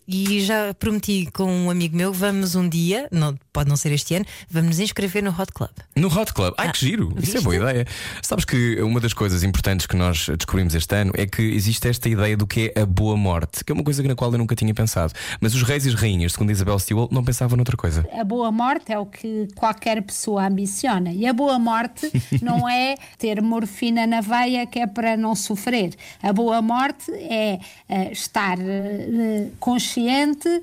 [0.09, 3.93] E, e já prometi com um amigo meu, vamos um dia, não, pode não ser
[3.93, 5.71] este ano, vamos nos inscrever no Hot Club.
[5.95, 6.55] No Hot Club.
[6.57, 7.15] Ai, que giro!
[7.23, 7.87] Isso é boa ideia.
[8.23, 12.09] Sabes que uma das coisas importantes que nós descobrimos este ano é que existe esta
[12.09, 14.55] ideia do que é a boa morte, que é uma coisa na qual eu nunca
[14.55, 15.13] tinha pensado.
[15.41, 18.07] Mas os reis e as rainhas, segundo Isabel Stewart, não pensavam noutra coisa.
[18.13, 21.13] A boa morte é o que qualquer pessoa ambiciona.
[21.13, 22.11] E a boa morte
[22.43, 25.95] não é ter morfina na veia que é para não sofrer.
[26.23, 30.63] A boa morte é eh, estar eh, consciente.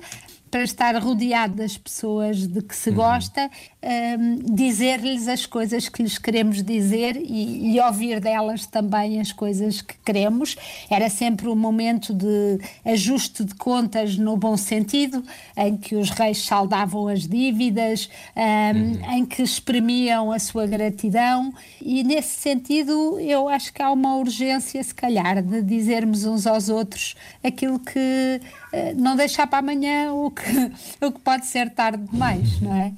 [0.54, 3.50] Para estar rodeado das pessoas de que se gosta,
[3.82, 9.82] ehm, dizer-lhes as coisas que lhes queremos dizer e, e ouvir delas também as coisas
[9.82, 10.54] que queremos.
[10.88, 15.24] Era sempre um momento de ajuste de contas no bom sentido,
[15.56, 22.04] em que os reis saldavam as dívidas, ehm, em que exprimiam a sua gratidão, e
[22.04, 27.16] nesse sentido eu acho que há uma urgência, se calhar, de dizermos uns aos outros
[27.42, 28.40] aquilo que
[28.72, 30.43] eh, não deixar para amanhã o que,
[31.00, 32.92] o que pode ser tarde demais, não é?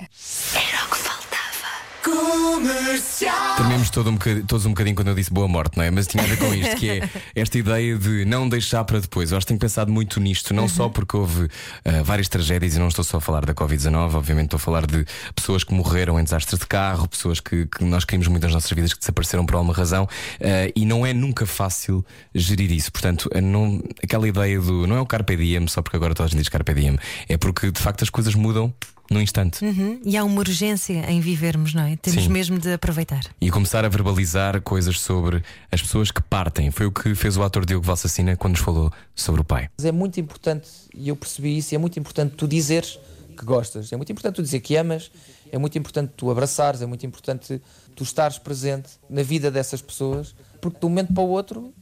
[3.56, 4.16] Trememos todo um
[4.46, 5.90] todos um bocadinho quando eu disse boa morte, não é?
[5.90, 9.30] Mas tinha a ver com isto, que é esta ideia de não deixar para depois.
[9.30, 11.48] Eu acho que tenho pensado muito nisto, não só porque houve
[11.84, 14.86] ah, várias tragédias, e não estou só a falar da Covid-19, obviamente estou a falar
[14.86, 18.52] de pessoas que morreram em desastres de carro, pessoas que, que nós queríamos muito nas
[18.52, 20.08] nossas vidas que desapareceram por alguma razão,
[20.40, 22.92] ah, e não é nunca fácil gerir isso.
[22.92, 26.30] Portanto, não, aquela ideia do não é o Carpe Diem, só porque agora toda a
[26.30, 28.72] gente diz Carpe Diem, é porque de facto as coisas mudam
[29.10, 29.64] num instante.
[29.64, 30.00] Uhum.
[30.04, 31.96] E há uma urgência em vivermos, não é?
[31.96, 32.30] Temos Sim.
[32.30, 33.22] mesmo de aproveitar.
[33.40, 36.70] e começar a verbalizar coisas sobre as pessoas que partem.
[36.70, 39.68] Foi o que fez o ator Diogo Valsacina quando nos falou sobre o pai.
[39.82, 42.98] É muito importante, e eu percebi isso, é muito importante tu dizeres
[43.36, 45.10] que gostas, é muito importante tu dizer que amas,
[45.52, 47.60] é muito importante tu abraçares, é muito importante
[47.94, 51.72] tu estares presente na vida dessas pessoas, porque de um momento para o outro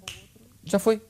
[0.64, 1.00] já foi.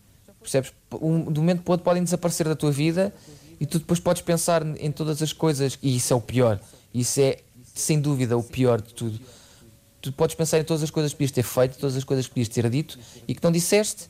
[0.40, 0.72] Percebes?
[1.00, 3.14] Um, de um momento para o outro podem desaparecer da tua vida
[3.60, 6.60] e tu depois podes pensar em todas as coisas, e isso é o pior.
[6.92, 7.38] Isso é
[7.74, 9.20] sem dúvida o pior de tudo.
[10.00, 12.32] Tu podes pensar em todas as coisas que podias ter feito, todas as coisas que
[12.32, 14.08] podias ter dito e que não disseste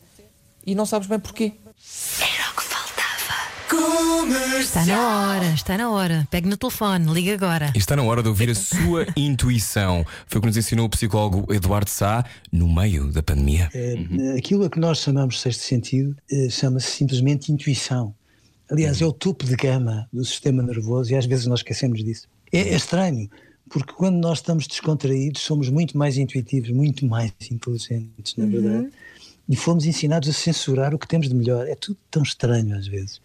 [0.66, 1.52] e não sabes bem porquê.
[4.60, 6.28] Está na hora, está na hora.
[6.30, 7.72] Pegue no telefone, liga agora.
[7.74, 10.04] E está na hora de ouvir a sua intuição.
[10.26, 13.70] Foi o que nos ensinou o psicólogo Eduardo Sá no meio da pandemia.
[13.74, 18.14] É, aquilo a que nós chamamos de sexto sentido eh, chama-se simplesmente intuição.
[18.70, 22.26] Aliás, é o topo de gama do sistema nervoso e às vezes nós esquecemos disso.
[22.52, 23.28] É, é estranho,
[23.68, 28.50] porque quando nós estamos descontraídos somos muito mais intuitivos, muito mais inteligentes, na Uhum.
[28.50, 28.88] verdade.
[29.48, 31.66] E fomos ensinados a censurar o que temos de melhor.
[31.68, 33.20] É tudo tão estranho às vezes.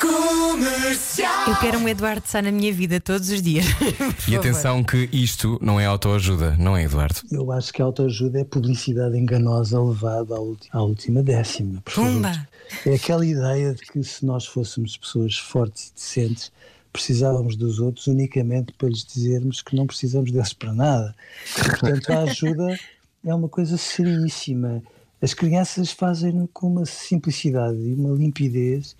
[0.00, 3.66] Eu quero um Eduardo Sá na minha vida todos os dias.
[4.28, 7.20] E atenção que isto não é autoajuda, não é, Eduardo?
[7.30, 11.82] Eu acho que a autoajuda é publicidade enganosa levada à, à última décima.
[11.82, 12.46] Pumba!
[12.84, 16.52] É aquela ideia de que se nós fôssemos pessoas fortes e decentes,
[16.92, 21.14] precisávamos dos outros unicamente para lhes dizermos que não precisamos deles para nada.
[21.58, 22.78] E, portanto, a ajuda
[23.24, 24.82] é uma coisa seríssima.
[25.22, 28.94] As crianças fazem-no com uma simplicidade e uma limpidez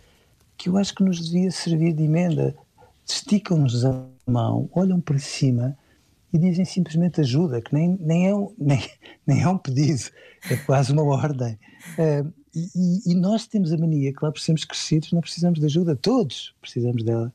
[0.58, 2.54] que eu acho que nos devia servir de emenda.
[3.06, 5.78] Esticam-nos a mão, olham para cima
[6.32, 8.82] e dizem simplesmente ajuda, que nem, nem, é, um, nem,
[9.26, 10.02] nem é um pedido,
[10.50, 11.58] é quase uma ordem.
[12.54, 15.66] E, e- e nós temos a mania que lá por sermos crescidos não precisamos de
[15.66, 17.32] ajuda, todos precisamos dela.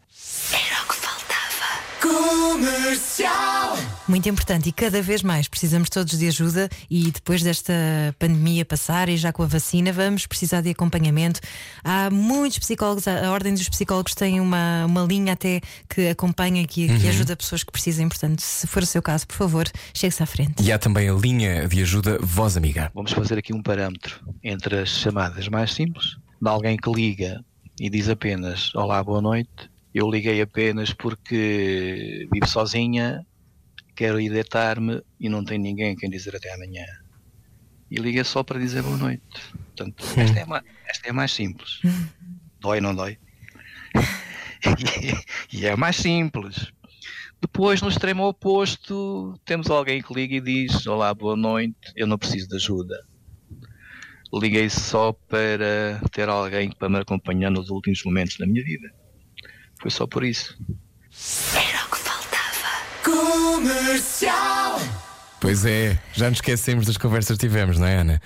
[4.09, 7.73] Muito importante e cada vez mais precisamos todos de ajuda e depois desta
[8.19, 11.39] pandemia passar e já com a vacina vamos precisar de acompanhamento.
[11.81, 16.67] Há muitos psicólogos, a Ordem dos Psicólogos tem uma, uma linha até que acompanha e
[16.67, 17.09] que, que Uhum.
[17.09, 18.09] ajuda pessoas que precisem.
[18.09, 20.61] Portanto, se for o seu caso, por favor, chegue-se à frente.
[20.61, 22.91] E há também a linha de ajuda Voz Amiga.
[22.93, 27.41] Vamos fazer aqui um parâmetro entre as chamadas mais simples, de alguém que liga
[27.79, 29.72] e diz apenas Olá, boa noite.
[29.93, 33.25] Eu liguei apenas porque vivo sozinha,
[33.95, 36.85] quero ir deitar-me e não tem ninguém quem dizer até amanhã.
[37.91, 39.21] E liga só para dizer boa noite.
[39.51, 41.79] Portanto, esta é, ma- esta é mais simples.
[42.59, 43.17] Dói, não dói?
[45.51, 46.71] e, e é mais simples.
[47.41, 52.17] Depois, no extremo oposto, temos alguém que liga e diz: Olá, boa noite, eu não
[52.17, 52.95] preciso de ajuda.
[54.33, 58.89] Liguei só para ter alguém para me acompanhar nos últimos momentos da minha vida.
[59.83, 60.57] Foi só por isso.
[65.41, 68.21] Pois é, já nos esquecemos das conversas que tivemos, não é, Ana?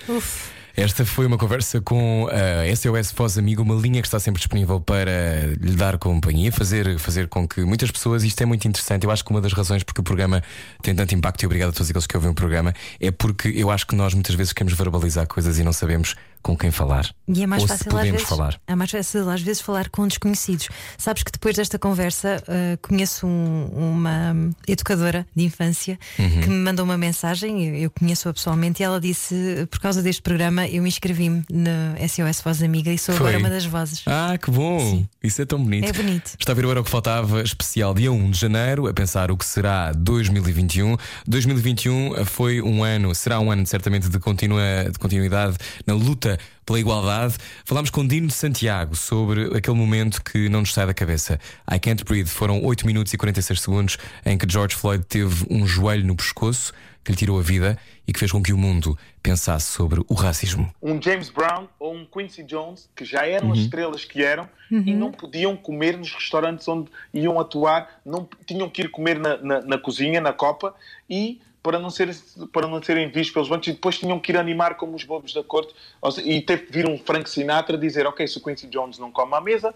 [0.75, 4.79] Esta foi uma conversa com a SOS Voz Amigo, uma linha que está sempre disponível
[4.79, 9.03] para lhe dar companhia, fazer, fazer com que muitas pessoas, isto é muito interessante.
[9.03, 10.43] Eu acho que uma das razões porque o programa
[10.83, 13.71] tem tanto impacto, e obrigado a todos aqueles que ouvem o programa, é porque eu
[13.71, 16.15] acho que nós muitas vezes queremos verbalizar coisas e não sabemos
[16.47, 17.13] com quem falar.
[17.27, 18.57] E é mais Ou fácil podemos vezes, falar.
[18.65, 20.69] É mais fácil às vezes falar com desconhecidos.
[20.97, 24.33] Sabes que depois desta conversa uh, conheço um- uma
[24.65, 26.41] educadora de infância Uhum.
[26.41, 30.65] que me mandou uma mensagem, eu, conheço-a pessoalmente, e ela disse: por causa deste programa,
[30.67, 33.27] eu inscrevi-me na SOS Voz Amiga e sou Foi.
[33.27, 34.03] agora uma das vozes.
[34.05, 35.05] Ah, que bom!
[35.21, 35.85] Isso é tão bonito.
[35.85, 36.31] É bonito.
[36.39, 39.29] Está a ver o Era o que Faltava especial dia 1 de janeiro, a pensar
[39.31, 40.95] o que será 2021.
[41.27, 46.79] 2021 foi um ano, será um ano certamente de, continua, de continuidade na luta pela
[46.79, 47.35] igualdade.
[47.65, 51.39] Falámos com Dino de Santiago sobre aquele momento que não nos sai da cabeça.
[51.71, 52.27] I Can't Breathe.
[52.27, 56.73] Foram 8 minutos e 46 segundos em que George Floyd teve um joelho no pescoço
[57.03, 60.13] que lhe tirou a vida e que fez com que o mundo pensasse sobre o
[60.13, 60.69] racismo.
[60.81, 63.53] um James Brown ou um Quincy Jones, que já eram Uhum.
[63.53, 68.69] as estrelas que eram, e não podiam comer nos restaurantes onde iam atuar, não tinham
[68.69, 70.75] que ir comer na, na, na cozinha, na copa,
[71.09, 72.15] e para não, ser,
[72.53, 75.33] para não serem vistos pelos bancos, e depois tinham que ir animar como os bobos
[75.33, 75.75] da corte,
[76.13, 79.11] seja, e teve que vir um Frank Sinatra dizer, ok, se o Quincy Jones não
[79.11, 79.75] come à mesa,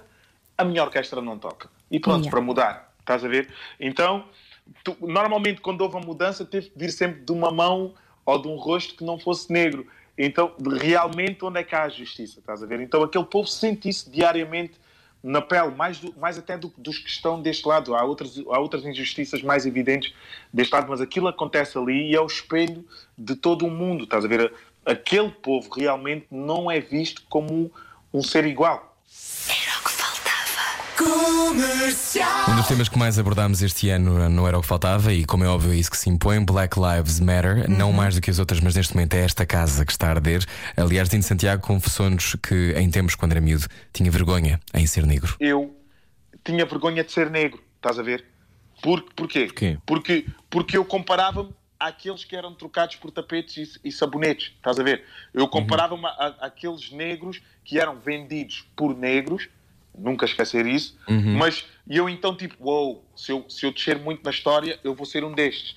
[0.57, 1.69] a minha orquestra não toca.
[1.91, 2.31] E pronto, Yeah.
[2.31, 3.49] para mudar, estás a ver?
[3.77, 4.23] Então,
[4.85, 7.93] tu- normalmente quando houve a mudança, teve que vir sempre de uma mão
[8.25, 9.85] ou de um rosto que não fosse negro.
[10.17, 12.39] Então, realmente, onde é que há a justiça?
[12.39, 12.79] Estás a ver?
[12.79, 14.79] Então, aquele povo sente isso diariamente
[15.23, 17.95] na pele, mais, do- mais até do- dos que estão deste lado.
[17.95, 20.13] Há outras, há outras injustiças mais evidentes
[20.53, 22.83] deste lado, mas aquilo acontece ali e é o espelho
[23.17, 24.03] de todo o mundo.
[24.05, 24.53] Estás a ver?
[24.85, 27.71] Aquele povo realmente não é visto como
[28.13, 28.97] um ser igual.
[31.03, 35.43] Um dos temas que mais abordámos este ano não era o que faltava, e como
[35.43, 37.69] é óbvio, é isso que se impõe: Black Lives Matter.
[37.69, 40.11] Não mais do que as outras, mas neste momento é esta casa que está a
[40.11, 40.45] arder.
[40.77, 45.35] Aliás, Dino Santiago confessou-nos que em tempos, quando era miúdo, tinha vergonha em ser negro.
[45.39, 45.75] eu
[46.43, 48.25] tinha vergonha de ser negro, estás a ver?
[48.81, 49.45] Por, porquê?
[49.47, 49.77] Porquê?
[49.85, 54.83] Porque, porque eu comparava-me àqueles que eram trocados por tapetes e, e sabonetes, estás a
[54.83, 55.03] ver?
[55.33, 56.09] Eu comparava-me a-
[56.41, 59.47] a- àqueles negros que eram vendidos por negros
[59.97, 60.97] nunca esquecer isso.
[61.07, 61.37] Uhum.
[61.37, 65.05] Mas eu então, tipo, uou, se eu, se eu descer muito na história, eu vou
[65.05, 65.75] ser um destes.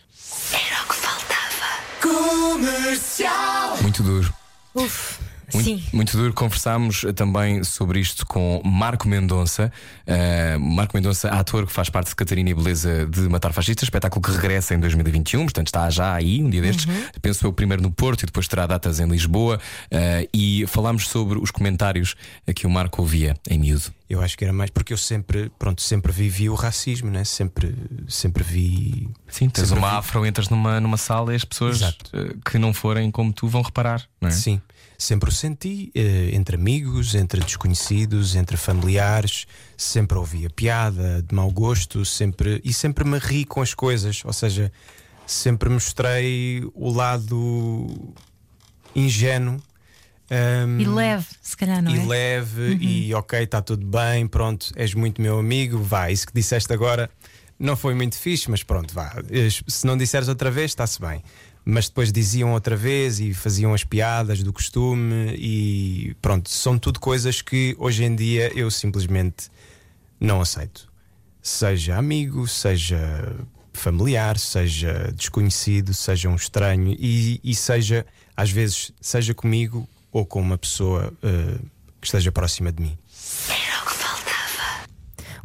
[2.00, 3.78] Comercial.
[3.82, 4.32] Muito duro.
[4.74, 5.18] Uf,
[5.54, 5.82] Muito, sim.
[5.92, 6.32] muito duro.
[6.32, 9.72] Conversámos eh, também sobre isto com Marco Mendonça.
[10.06, 14.22] Uh, Marco Mendonça, ator que faz parte de Catarina e Beleza de Matar Fascistas, espetáculo
[14.22, 16.86] que regressa em 2021, portanto está já aí, um dia destes.
[16.86, 17.04] Uhum.
[17.22, 19.60] Penso eu primeiro no Porto e depois terá datas em Lisboa.
[19.86, 22.14] Uh, e falámos sobre os comentários
[22.54, 23.92] que o Marco ouvia em miúdo.
[24.08, 27.24] Eu acho que era mais porque eu sempre, pronto, sempre vivi o racismo, né?
[27.24, 27.74] Sempre,
[28.06, 29.08] sempre vi.
[29.28, 32.58] Sim, tens sempre uma vi- afro, entras numa, numa sala e as pessoas eh, que
[32.58, 34.32] não forem como tu vão reparar, não é?
[34.32, 34.60] Sim,
[34.98, 41.50] sempre o senti, eh, entre amigos, entre desconhecidos, entre familiares, sempre ouvia piada, de mau
[41.50, 44.72] gosto, sempre e sempre me ri com as coisas, ou seja,
[45.26, 48.14] sempre mostrei o lado
[48.94, 49.56] ingênuo.
[50.30, 52.06] hum, E leve, se calhar, não e é?
[52.06, 56.72] leve e ok, está tudo bem, pronto, és muito meu amigo, vá, isso que disseste
[56.72, 57.10] agora
[57.58, 59.14] não foi muito fixe, mas pronto, vá.
[59.30, 61.22] Es- Se não disseres outra vez, está-se bem.
[61.64, 67.00] Mas depois diziam outra vez e faziam as piadas do costume e pronto, são tudo
[67.00, 69.48] coisas que hoje em dia eu simplesmente
[70.20, 70.92] não aceito.
[71.40, 72.98] Seja amigo, seja
[73.72, 80.40] familiar, seja desconhecido, seja um estranho e, e seja, às vezes, seja comigo ou com
[80.40, 81.58] uma pessoa eh,
[82.00, 82.98] que esteja próxima de mim.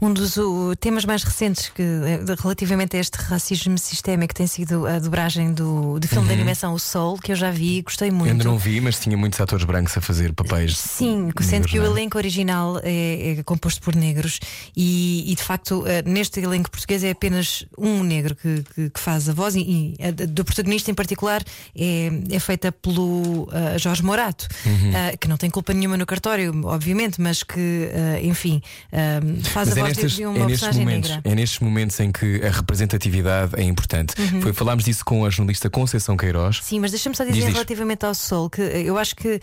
[0.01, 4.47] Um dos o, temas mais recentes que, eh, de- relativamente a este racismo sistémico tem
[4.47, 6.39] sido a dobragem do, do filme de Uhum.
[6.39, 8.31] animação O Soul, que eu já vi e gostei muito.
[8.31, 10.77] Ainda não vi, mas tinha muitos atores brancos a fazer papéis.
[10.77, 11.85] Sim, sendo negros, que o é?
[11.87, 14.39] elenco original é, é composto por negros
[14.73, 18.99] e, e, de facto eh, neste elenco português é apenas um negro que, que- que
[19.01, 21.43] faz a voz e, e a do protagonista em particular
[21.75, 24.95] é, é feita pelo eh, Jorge Morato, Uhum.
[24.95, 28.61] eh, que não tem culpa nenhuma no cartório, obviamente, mas que, eh, enfim,
[28.93, 31.21] eh, faz Mas a é voz de- nestes, de é nestes momentos, negra.
[31.31, 34.13] é nestes momentos em que a representatividade é importante.
[34.19, 34.41] Uhum.
[34.41, 36.59] Foi, falámos disso com a jornalista Conceição Queiroz.
[36.63, 37.53] Sim, mas deixa-me só Diz, dizer diz.
[37.55, 39.39] relativamente ao Sol que eu acho que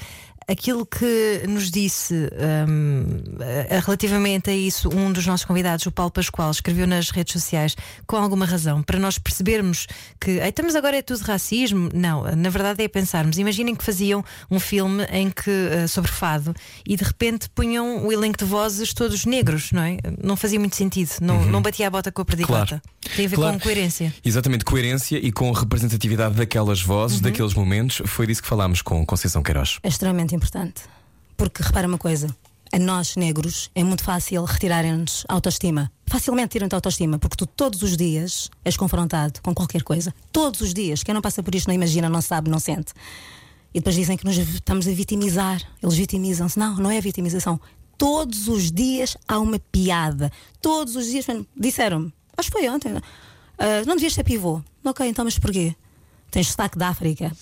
[0.49, 2.15] aquilo que nos disse
[2.69, 3.07] hum,
[3.41, 7.77] eh, relativamente a isso, um dos nossos convidados, o Paulo Pascoal, escreveu nas redes sociais
[8.07, 9.89] com alguma razão, para nós percebermos
[10.21, 11.89] que "Ei, estamos agora é tudo racismo.
[11.93, 13.39] Não, na verdade é pensarmos.
[13.39, 16.55] Imaginem que faziam um filme em que eh, sobre fado
[16.87, 19.97] e de repente punham o elenco de vozes todos negros, não é?
[20.23, 21.47] Não fazia muito sentido, não, Uhum.
[21.51, 22.83] não batia a bota com a perdigota.
[23.15, 23.55] Tem a ver Claro.
[23.59, 24.15] com coerência.
[24.25, 27.23] Exatamente, coerência e com representatividade daquelas vozes, Uhum.
[27.25, 28.03] daqueles momentos.
[28.07, 29.79] Foi disso que falámos com Conceição Queiroz.
[29.83, 30.83] É extremamente importante.
[31.37, 32.35] Porque repara uma coisa:
[32.73, 35.91] a nós negros é muito fácil retirarem-nos autoestima.
[36.07, 40.15] Facilmente tiram-te a autoestima, porque tu todos os dias és confrontado com qualquer coisa.
[40.33, 41.03] Todos os dias.
[41.03, 42.93] Quem não passa por isto não imagina, não sabe, não sente.
[43.75, 45.61] E depois dizem que nos estamos a vitimizar.
[45.83, 46.59] Eles vitimizam-se.
[46.59, 47.61] Não, não é vitimização.
[47.99, 50.31] Todos os dias há uma piada.
[50.61, 51.27] Todos os dias.
[51.57, 52.93] Disseram-me, acho que foi ontem.
[53.59, 54.61] "Ah, não devias ser pivô.
[54.85, 55.75] Ok, então, mas porquê?
[56.31, 57.33] Tens destaque da África.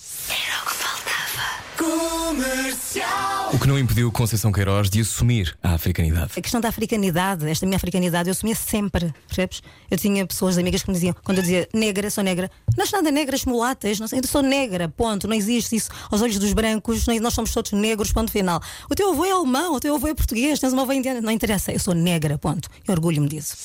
[1.77, 3.51] Comercial.
[3.53, 6.31] O que não impediu Conceição Queiroz de assumir a africanidade.
[6.35, 9.61] A questão da africanidade, esta minha africanidade, eu assumia sempre, percebes?
[9.89, 12.91] Eu tinha pessoas, amigas que me diziam, quando eu dizia negra, sou negra, não és
[12.91, 16.39] nada negra, és mulatas, não sei, eu sou negra, ponto, não existe isso aos olhos
[16.39, 18.61] dos brancos, nós somos todos negros, ponto final.
[18.89, 21.31] O teu avô é alemão, o teu avô é português, tens uma avó indiana, não
[21.31, 22.69] interessa, eu sou negra, ponto.
[22.87, 23.55] Eu orgulho-me disso.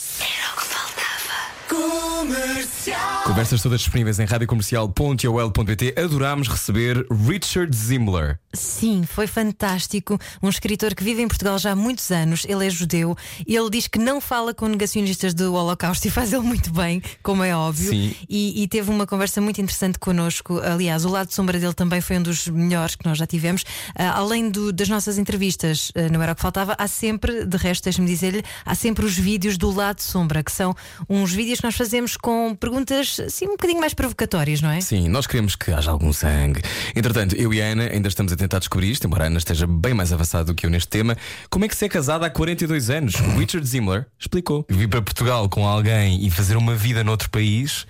[1.71, 3.23] Comercial.
[3.25, 5.95] Conversas todas disponíveis em radiocomercial.ol.pt.
[5.97, 8.41] Adorámos receber Richard Zimmler.
[8.53, 10.19] Sim, foi fantástico.
[10.43, 12.45] Um escritor que vive em Portugal já há muitos anos.
[12.49, 13.17] Ele é judeu.
[13.47, 17.45] Ele diz que não fala com negacionistas do Holocausto e faz ele muito bem, como
[17.45, 17.91] é óbvio.
[17.91, 18.17] Sim.
[18.29, 20.59] E, e teve uma conversa muito interessante connosco.
[20.59, 23.65] Aliás, o lado de sombra dele também foi um dos melhores que nós já tivemos.
[23.95, 27.57] Ah, além do- das nossas entrevistas, ah, não era o que faltava, há sempre, de
[27.57, 30.75] resto, deixe-me dizer-lhe, há sempre os vídeos do lado de sombra, que são
[31.09, 34.81] uns vídeos que nós fazemos com perguntas assim um bocadinho mais provocatórias, não é?
[34.81, 36.63] Sim, nós queremos que haja algum sangue.
[36.97, 39.67] Entretanto, eu e a Ana ainda estamos a tentar descobrir isto, embora a Ana esteja
[39.67, 41.17] bem mais avançada do que eu neste tema.
[41.51, 43.15] Como é que se é casada há 42 anos?
[43.15, 44.65] O Richard Zimmler explicou.
[44.69, 47.87] Vir para Portugal com alguém e fazer uma vida noutro país.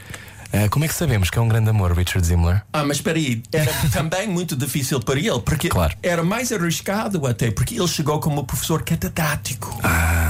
[0.52, 2.62] ah, como é que sabemos que é um grande amor, Richard Zimmler?
[2.72, 5.68] Ah, mas espera aí, era também muito difícil para ele, porque
[6.02, 9.78] era mais arriscado até, porque ele chegou como professor catedrático.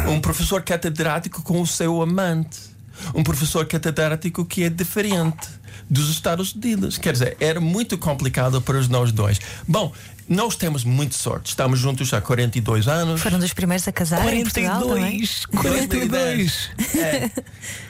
[0.09, 2.70] Um professor catedrático com o seu amante.
[3.15, 5.49] Um professor catedrático que é diferente.
[5.89, 6.99] dos Estados Unidos.
[6.99, 9.41] Quer dizer, era muito complicado para nós dois.
[9.67, 9.93] Bom,
[10.31, 11.49] nós temos muita sorte.
[11.49, 13.21] Estamos juntos há 42 anos.
[13.21, 15.29] Foram dos primeiros a casar em Portugal também.
[15.57, 16.71] 42.
[16.97, 17.31] É.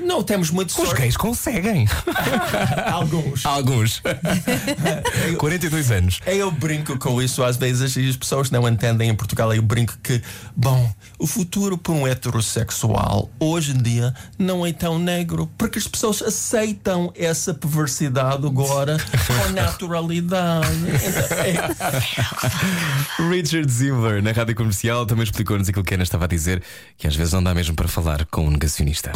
[0.01, 0.95] Não temos muito Os sorte.
[1.03, 1.87] gays conseguem.
[2.91, 3.45] Alguns.
[3.45, 4.03] Alguns.
[5.37, 6.21] 42 anos.
[6.25, 9.53] Eu brinco com isso às vezes e as pessoas não entendem em Portugal.
[9.53, 10.23] Eu brinco que,
[10.57, 15.87] bom, o futuro para um heterossexual hoje em dia não é tão negro porque as
[15.87, 20.67] pessoas aceitam essa perversidade agora com naturalidade.
[23.31, 26.63] Richard Zimmer, na rádio comercial, também explicou-nos aquilo que a Ana estava a dizer,
[26.97, 29.11] que às vezes não dá mesmo para falar com um negacionista.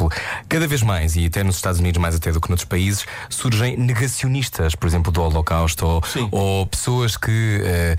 [0.48, 3.76] Cada vez mais, e até nos Estados Unidos, mais até do que noutros países, surgem
[3.76, 7.96] negacionistas, por exemplo, do Holocausto, ou, ou pessoas que eh,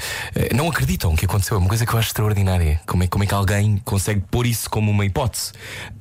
[0.53, 1.57] não acreditam que aconteceu.
[1.57, 2.79] É uma coisa que eu acho extraordinária.
[2.85, 5.51] Como é, como é que alguém consegue pôr isso como uma hipótese?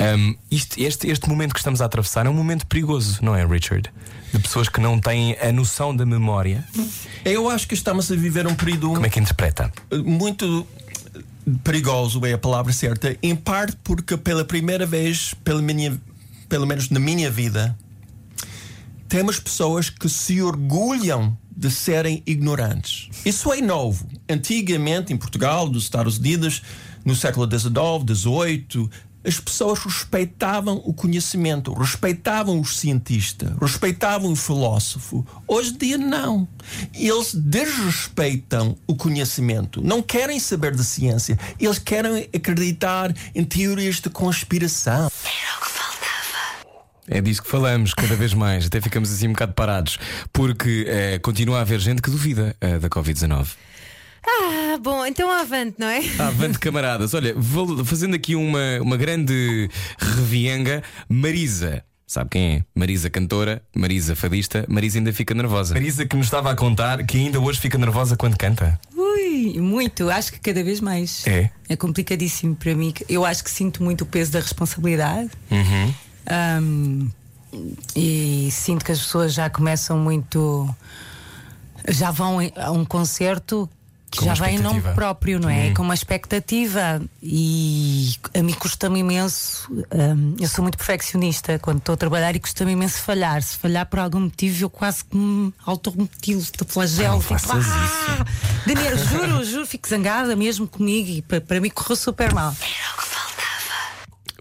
[0.01, 3.45] Um, isto- este, este momento que estamos a atravessar é um momento perigoso, não é,
[3.47, 3.91] Richard?
[4.35, 6.67] De pessoas que não têm a noção da memória.
[7.25, 8.89] Eu acho que estamos a viver um período.
[8.89, 9.73] Como é que interpreta?
[10.05, 10.67] Muito
[11.63, 15.97] perigoso é a palavra certa, em parte porque pela primeira vez, pela minha,
[16.49, 17.79] pelo menos na minha vida,
[19.09, 23.11] temos pessoas que se orgulham de serem ignorantes.
[23.25, 24.05] Isso é novo.
[24.29, 26.61] Antigamente, em Portugal, nos Estados Unidos,
[27.05, 27.71] no século XIX,
[28.19, 28.91] XVIII,
[29.25, 35.27] as pessoas respeitavam o conhecimento, respeitavam o cientista, respeitavam o filósofo.
[35.49, 36.47] Hoje em dia, não.
[36.93, 44.11] Eles desrespeitam o conhecimento, não querem saber de ciência, eles querem acreditar em teorias de
[44.11, 45.11] conspiração.
[47.07, 49.99] É disso que falamos cada vez mais, até ficamos assim um bocado parados,
[50.33, 53.49] porque eh, continua a haver gente que duvida eh, da Covid-19.
[54.27, 56.01] Ah, bom, então avante, não é?
[56.19, 57.15] Avante, camaradas.
[57.15, 59.69] Olha, vou fazendo aqui uma, uma grande
[59.99, 60.83] revienga.
[61.09, 61.85] Marisa.
[62.07, 62.65] Sabe quem é?
[62.75, 65.75] Marisa cantora, Marisa fadista, Marisa ainda fica nervosa.
[65.75, 68.79] Marisa que nos estava a contar que ainda hoje fica nervosa quando canta.
[68.95, 71.27] Ui, muito, acho que cada vez mais.
[71.27, 71.51] É.
[71.69, 72.93] É complicadíssimo para mim.
[73.09, 75.31] Eu acho que sinto muito o peso da responsabilidade.
[75.51, 75.95] Uhum.
[76.27, 77.09] Ahm,
[77.97, 80.73] e sinto que as pessoas já começam muito.
[81.89, 83.69] Já vão a um concerto
[84.19, 85.69] que já vem em nome próprio, não é?
[85.71, 85.75] Hum.
[85.75, 87.03] Com uma expectativa.
[87.23, 89.69] E a mim custa-me imenso.
[89.91, 93.43] ahm, eu sou muito perfeccionista quando estou a trabalhar e custa-me imenso falhar.
[93.43, 97.15] Se falhar por algum motivo, eu quase que me automutilo de flagelo.
[97.15, 98.25] Não Fico, faças "Ah!"
[98.67, 102.55] Daniel, juro, juro, fico zangada mesmo comigo e pa- para mim correu super mal.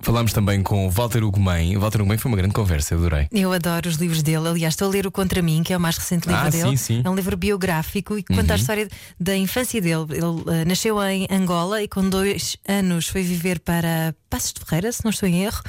[0.03, 1.77] Falámos também com o Walter Ugumem.
[1.77, 3.27] O Walter Ugumem foi uma grande conversa, eu adorei.
[3.31, 4.49] Eu adoro os livros dele.
[4.49, 6.71] Aliás, estou a ler o Contra Mim, que é o mais recente livro Ah, dele.
[6.71, 7.01] sim, sim.
[7.05, 8.59] É um livro biográfico e que conta a Uhum.
[8.59, 8.87] história
[9.17, 10.05] da infância dele.
[10.09, 14.91] Ele eh, nasceu em Angola e com dois anos foi viver para Passos de Ferreira,
[14.91, 15.61] se não estou em erro.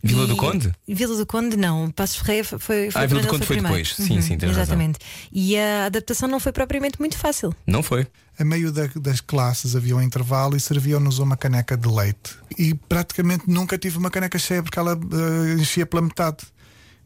[0.00, 0.72] Vila E- do Conde?
[0.86, 1.90] Vila do Conde, não.
[1.90, 2.58] Passos de Ferreira foi.
[2.88, 3.82] foi Ah, Vila do Conde foi primeiro.
[3.84, 3.96] depois.
[3.96, 4.62] Sim, sim, tens razão.
[4.62, 5.00] Exatamente.
[5.32, 7.52] E a adaptação não foi propriamente muito fácil.
[7.66, 8.06] Não foi?
[8.38, 12.36] A meio da- das classes havia um intervalo e serviam-nos uma caneca de leite.
[12.56, 16.38] E praticamente nunca tive uma caneca cheia porque ela eh, enchia pela metade.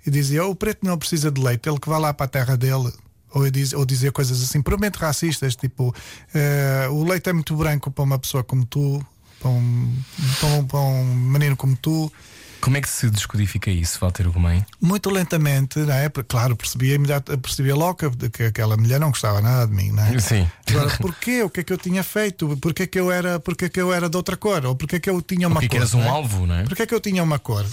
[0.06, 2.28] E dizia: "Oh, o preto não precisa de leite, ele que vai lá para a
[2.28, 2.92] terra dele.
[3.32, 5.94] Ou, diz, ou dizia coisas assim, puramente racistas, tipo:
[6.34, 9.04] eh, o leite é muito branco para uma pessoa como tu,
[9.40, 9.94] para um,
[10.40, 12.12] para um, para um menino como tu.
[12.58, 14.64] Como é que se descodifica isso, Walter Ugumem?
[14.80, 16.08] Muito lentamente, não é?
[16.08, 16.98] Porque, Claro, percebia,
[17.40, 20.18] percebia logo que, que aquela mulher não gostava nada de mim, não é?
[20.18, 20.50] Sim.
[20.70, 21.42] Agora, porquê?
[21.42, 22.56] O que é que eu tinha feito?
[22.56, 24.64] Porquê que eu era, porquê que eu era de outra cor?
[24.64, 25.70] Ou porquê que eu tinha uma Porquê cor?
[25.70, 26.08] que eras um não é?
[26.08, 26.64] alvo, não é?
[26.64, 27.64] Porquê que eu tinha uma cor?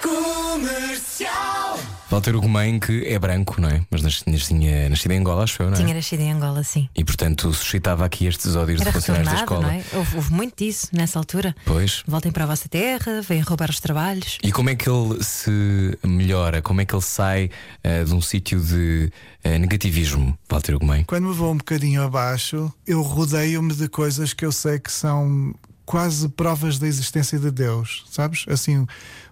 [0.00, 1.78] Comercial.
[2.10, 3.82] Walter Ugumem, que é branco, não é?
[3.88, 5.80] Mas nas- nas- tinha nascido em Angola, acho eu, não é?
[5.80, 6.88] Tinha nascido em Angola, sim.
[6.96, 9.60] E portanto suscitava aqui estes ódios Era de funcionários da escola.
[9.62, 9.84] não é?
[9.92, 11.54] Houve, houve muito disso nessa altura.
[11.64, 12.02] Pois.
[12.08, 14.38] Voltem para a vossa terra, vêm roubar os trabalhos.
[14.42, 16.60] E como é que ele se melhora?
[16.60, 17.48] Como é que ele sai
[17.84, 19.12] eh, de um sítio de
[19.44, 21.04] eh, negativismo, Walter Ugumem?
[21.04, 25.54] Quando me vou um bocadinho abaixo, eu rodeio-me de coisas que eu sei que são
[25.86, 28.44] quase provas da existência de Deus, sabes?
[28.48, 28.84] Assim,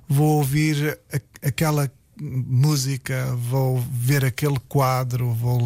[0.09, 1.91] vou ouvir a- aquela
[2.21, 5.59] música, vou ver aquele quadro, vou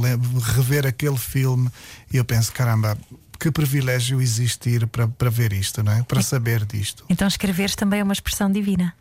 [0.55, 1.71] rever aquele filme
[2.13, 2.97] e eu penso, caramba,
[3.39, 6.03] que privilégio existir para, para ver isto, não é?
[6.03, 7.05] Para saber disto.
[7.09, 8.95] Então escreveres também é uma expressão divina.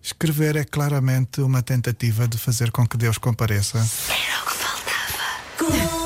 [0.00, 3.78] Escrever é claramente uma tentativa de fazer com que Deus compareça.
[5.58, 5.97] Comercial.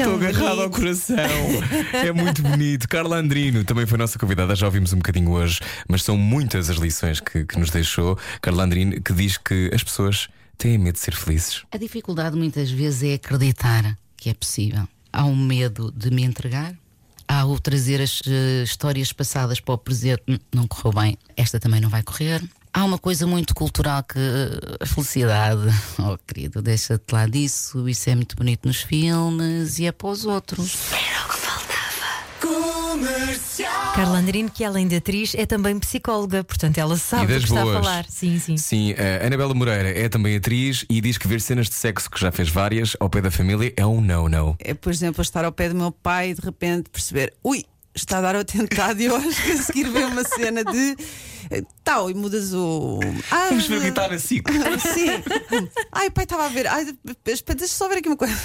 [0.00, 1.16] Estou agarrado ao coração.
[1.92, 2.88] É muito bonito.
[2.88, 6.76] Carla Andrino também foi nossa convidada, já ouvimos um bocadinho hoje, mas são muitas as
[6.76, 8.18] lições que, que nos deixou.
[8.40, 11.62] Carla Andrino que diz que as pessoas têm medo de ser felizes.
[11.70, 14.86] A dificuldade muitas vezes é acreditar que é possível.
[15.12, 16.74] Há um medo de me entregar,
[17.26, 21.58] há o trazer as eh, histórias passadas para o presente, "Hum, não correu bem, esta
[21.58, 22.42] também não vai correr.
[22.72, 24.18] Há uma coisa muito cultural que
[24.80, 25.62] a felicidade,
[25.98, 30.24] oh querido, deixa-te lá disso, isso é muito bonito nos filmes e é para os
[30.24, 30.76] outros.
[32.40, 33.92] Comercial.
[33.94, 37.48] Carla Andarino, que além de atriz, é também psicóloga, portanto ela sabe do das que
[37.48, 37.84] está a boas.
[37.84, 38.06] falar.
[38.08, 38.56] Sim, sim.
[38.56, 42.20] Sim, a Anabela Moreira é também atriz e diz que ver cenas de sexo, que
[42.20, 44.56] já fez várias, ao pé da família, é um não-não.
[44.58, 47.64] É, por exemplo, estar ao pé do meu pai e de repente perceber, ui,
[48.00, 50.96] está a dar o atentado e eu acho que a seguir vem uma cena de
[51.50, 53.00] eh, tal e mudas o.
[53.30, 54.40] Ah, Vamos ver guitarra assim.
[54.94, 55.22] Sim.
[55.92, 56.66] Ai, o pai estava a ver.
[56.66, 56.86] Ai,
[57.26, 58.34] espera, deixa só ver aqui uma coisa.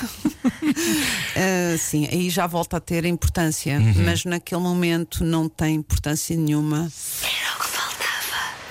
[1.38, 3.94] Ah, sim, aí já volta a ter importância, Uhum.
[4.06, 6.90] mas naquele momento não tem importância nenhuma.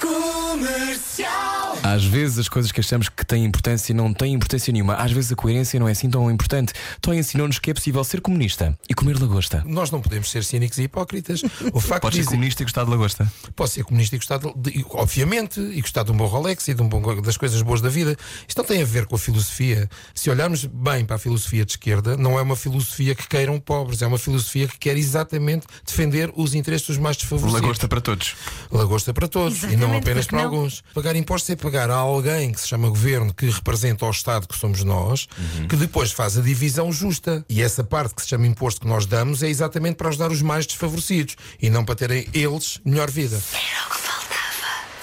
[0.01, 1.54] Comercial.
[1.85, 4.95] Às vezes as coisas que achamos que têm importância não têm importância nenhuma.
[4.95, 6.72] Às vezes a coerência não é assim tão importante.
[6.99, 9.62] Toy ensinou-nos que é possível ser comunista e comer lagosta.
[9.66, 11.43] Nós não podemos ser cínicos e hipócritas.
[11.74, 13.30] O facto Podes de ser comunista e gostar de lagosta.
[13.55, 16.74] Posso ser comunista e gostar, de, de- obviamente, e gostar de um bom Rolex e
[16.74, 18.16] de um bom, das coisas boas da vida.
[18.49, 19.87] Isto não tem a ver com a filosofia.
[20.14, 24.01] Se olharmos bem para a filosofia de esquerda, não é uma filosofia que queiram pobres,
[24.01, 27.61] é uma filosofia que quer exatamente defender os interesses dos mais desfavorecidos.
[27.62, 28.35] Lagosta para todos.
[28.70, 30.45] Lagosta para todos e não Exatamente, apenas para não?
[30.47, 30.82] alguns.
[30.95, 34.57] Pagar impostos é pagar a alguém que se chama governo, que representa o Estado que
[34.57, 35.68] somos nós, Uhum.
[35.68, 37.45] que depois faz a divisão justa.
[37.49, 40.43] E essa parte que se chama imposto que nós damos é exatamente para ajudar os
[40.43, 43.41] mais desfavorecidos e não para terem eles melhor vida.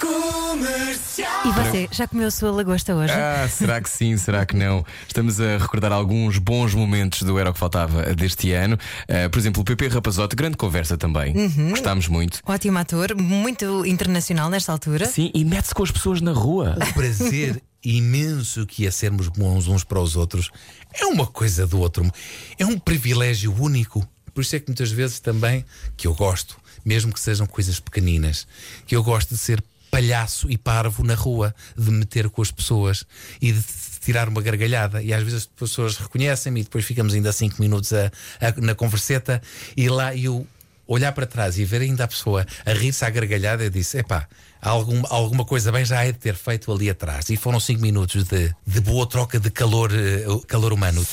[0.02, 1.46] Comercial.
[1.46, 3.12] E você, já comeu a sua lagosta hoje?
[3.12, 4.16] Ah, será que sim?
[4.16, 4.84] Será que não?
[5.06, 8.76] Estamos a recordar alguns bons momentos do Era o que Faltava deste ano.
[9.08, 11.36] Ah, por exemplo, o PP Rapazote, grande conversa também.
[11.36, 11.70] Uhum.
[11.70, 12.40] Gostámos muito.
[12.44, 15.06] Ótimo ator, muito internacional nesta altura.
[15.06, 16.76] Sim, e mete-se com as pessoas na rua.
[16.76, 20.50] O prazer imenso que é sermos bons uns para os outros
[20.92, 22.10] é uma coisa do outro.
[22.58, 24.04] É um privilégio único.
[24.34, 25.64] Por isso é que muitas vezes também
[25.96, 28.48] que eu gosto, mesmo que sejam coisas pequeninas,
[28.84, 32.50] que eu gosto de ser palhaço e parvo na rua, de me meter com as
[32.50, 33.04] pessoas
[33.42, 33.62] e de
[34.00, 35.02] tirar uma gargalhada.
[35.02, 38.74] E às vezes as pessoas reconhecem-me e depois ficamos ainda cinco minutos a- a- na
[38.74, 39.40] converseta
[39.76, 40.46] e lá eu
[40.86, 44.26] olhar para trás e ver ainda a pessoa a rir-se à gargalhada, eu disse: epá,
[44.62, 47.28] algum, alguma coisa bem já é de ter feito ali atrás.
[47.28, 51.04] E foram cinco minutos de, de boa troca de calor, eh, calor humano.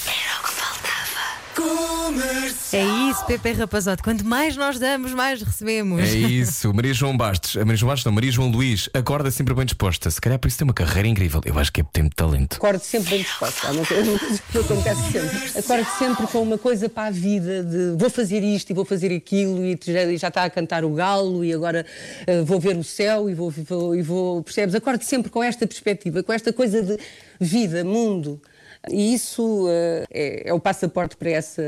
[2.71, 4.03] É isso, Pepe Rapazote.
[4.03, 6.01] Quanto mais nós damos, mais recebemos.
[6.01, 7.57] É isso, Maria João Bastos.
[7.57, 10.09] A Maria João Bastos, não, Maria João Luís, acorda sempre bem disposta.
[10.11, 11.41] Se calhar por isso tem uma carreira incrível.
[11.45, 12.57] Eu acho que é por ter muito talento.
[12.57, 13.71] Acordo sempre bem disposta.
[13.71, 15.59] Uma coisa que acontece sempre.
[15.59, 19.15] Acordo sempre com uma coisa para a vida de vou fazer isto e vou fazer
[19.15, 21.85] aquilo e já, já está a cantar o galo e agora
[22.27, 24.43] eh, vou ver o céu e vou, vou, e vou.
[24.43, 24.75] Percebes?
[24.75, 26.97] Acordo sempre com esta perspectiva, com esta coisa de
[27.39, 28.39] vida, mundo.
[28.87, 31.61] E isso eh, é, é o passaporte para essa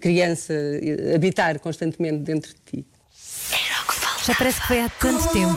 [0.00, 2.86] criança eh, habitar constantemente dentro de ti.
[4.26, 5.56] Já parece que foi há tanto tempo.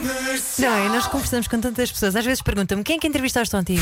[0.60, 0.88] Não é?
[0.88, 2.16] Nós conversamos com tantas pessoas.
[2.16, 3.78] Às vezes perguntam-me quem é que entrevistaste ontem?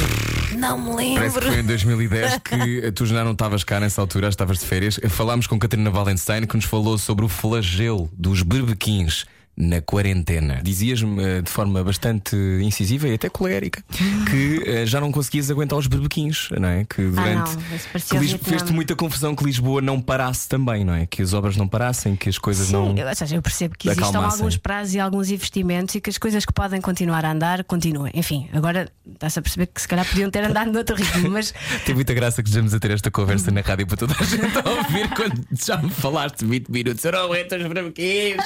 [0.57, 1.15] Não me lembro.
[1.15, 4.65] Parece que foi em 2010 que tu já não estavas cá nessa altura, estavas de
[4.65, 4.99] férias.
[5.09, 9.25] Falámos com Catarina Valenstein que nos falou sobre o flagelo dos berbequins
[9.59, 10.61] na quarentena.
[10.63, 13.83] Dizias-me eh, de forma bastante incisiva e até colérica
[14.29, 16.85] que eh, já não conseguias aguentar os berbequins, não é?
[16.85, 17.55] Que durante.
[17.55, 21.05] não, isso parecia que fez-te muita confusão que Lisboa não parasse também, não é?
[21.05, 22.97] Que as obras não parassem, que as coisas Sim, não.
[22.97, 24.39] eu, ou seja, eu percebo que existam acalmassem.
[24.39, 28.13] alguns prazos e alguns investimentos e que as coisas que podem continuar a andar continuem.
[28.15, 31.53] Enfim, agora está-se a perceber que se calhar podiam ter andado noutro ritmo, mas
[31.85, 34.57] Tem muita graça que estejamos a ter esta conversa na rádio para toda a gente
[34.57, 37.03] a ouvir quando já me falaste 20 minutos.
[37.03, 38.43] Eu não aguento os berbequins.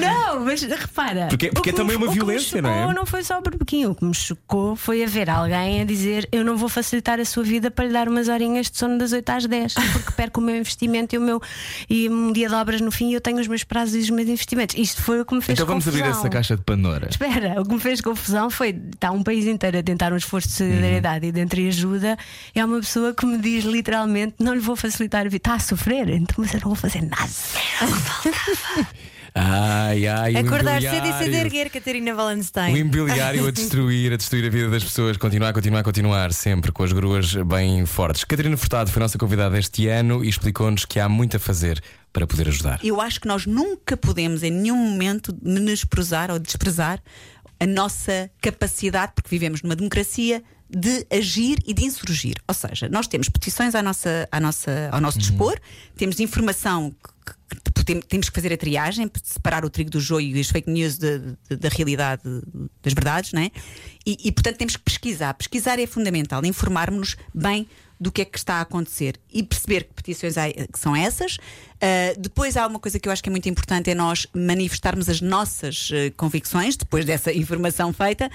[0.00, 1.26] Não, mas repara.
[1.28, 2.80] Porque- porque o que é também me- uma o que me violência, não é?
[2.80, 3.90] chocou Não foi só o berbequinho.
[3.90, 7.42] O que me chocou foi haver alguém a dizer: Eu não vou facilitar a sua
[7.44, 10.42] vida para lhe dar umas horinhas de sono das 8 às 10, porque perco o
[10.42, 11.40] meu investimento e o meu.
[11.88, 14.10] E um dia de obras no fim e eu tenho os meus prazos e os
[14.10, 14.76] meus investimentos.
[14.76, 16.06] Isto foi o que me fez Então vamos confusão.
[16.06, 17.08] abrir essa caixa de Pandora.
[17.10, 20.48] Espera, o que me fez confusão foi está um país inteiro a tentar um esforço
[20.48, 22.16] de solidariedade e de entreajuda.
[22.54, 25.36] É uma pessoa que me diz literalmente: não lhe vou facilitar a vida.
[25.36, 27.30] Está a sofrer, então, mas eu não vou fazer nada.
[29.38, 32.72] Ai, ai, Acordar cedo e cedo erguer, Catarina Valenstein.
[32.72, 36.82] O imobiliário a destruir, a destruir a vida das pessoas, continuar, continuar, continuar, sempre com
[36.82, 38.24] as gruas bem fortes.
[38.24, 41.82] Catarina Furtado foi nossa convidada este ano e explicou-nos que há muito a fazer
[42.14, 42.80] para poder ajudar.
[42.82, 46.98] Eu acho que nós nunca podemos, em nenhum momento, menosprezar ou desprezar
[47.60, 52.36] a nossa capacidade, porque vivemos numa democracia, de agir e de insurgir.
[52.48, 55.56] Ou seja, nós temos petições à nossa, à nossa, ao nosso dispor,
[55.94, 56.90] temos informação
[57.24, 60.40] que- que- tem- temos que fazer a triagem, para separar o trigo do joio e
[60.40, 62.22] as fake news da realidade
[62.82, 63.50] das verdades, não é?
[64.04, 65.32] E, e, portanto temos que pesquisar.
[65.34, 67.66] Pesquisar é fundamental, informarmos-nos bem
[67.98, 71.36] do que é que está a acontecer e perceber que petições há- que são essas.
[71.36, 75.08] Uh, depois há uma coisa que eu acho que é muito importante: é nós manifestarmos
[75.08, 78.30] as nossas uh, convicções, depois dessa informação feita, uh,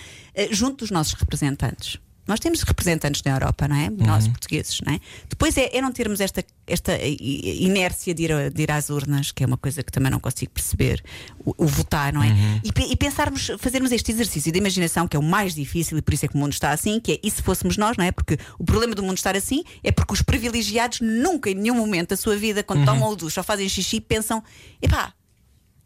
[0.54, 2.00] junto dos nossos representantes.
[2.28, 3.90] Nós temos representantes na Europa, não é?
[3.90, 5.00] Nós portugueses, não é?
[5.28, 9.32] Depois é, é não termos esta, esta inércia de ir, a- de ir às urnas,
[9.32, 11.04] que é uma coisa que também não consigo perceber,
[11.44, 12.30] o, o votar, não é?
[12.64, 16.02] E, pe- e pensarmos, fazermos este exercício de imaginação, que é o mais difícil e
[16.02, 18.06] por isso é que o mundo está assim, que é e se fôssemos nós, não
[18.06, 18.12] é?
[18.12, 22.10] Porque o problema do mundo estar assim é porque os privilegiados nunca, em nenhum momento
[22.10, 24.44] da sua vida, quando tomam o duche ou fazem xixi, pensam,
[24.82, 25.14] epá,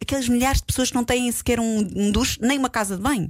[0.02, 3.02] aqueles milhares de pessoas que não têm sequer um, um duche, nem uma casa de
[3.02, 3.30] banho.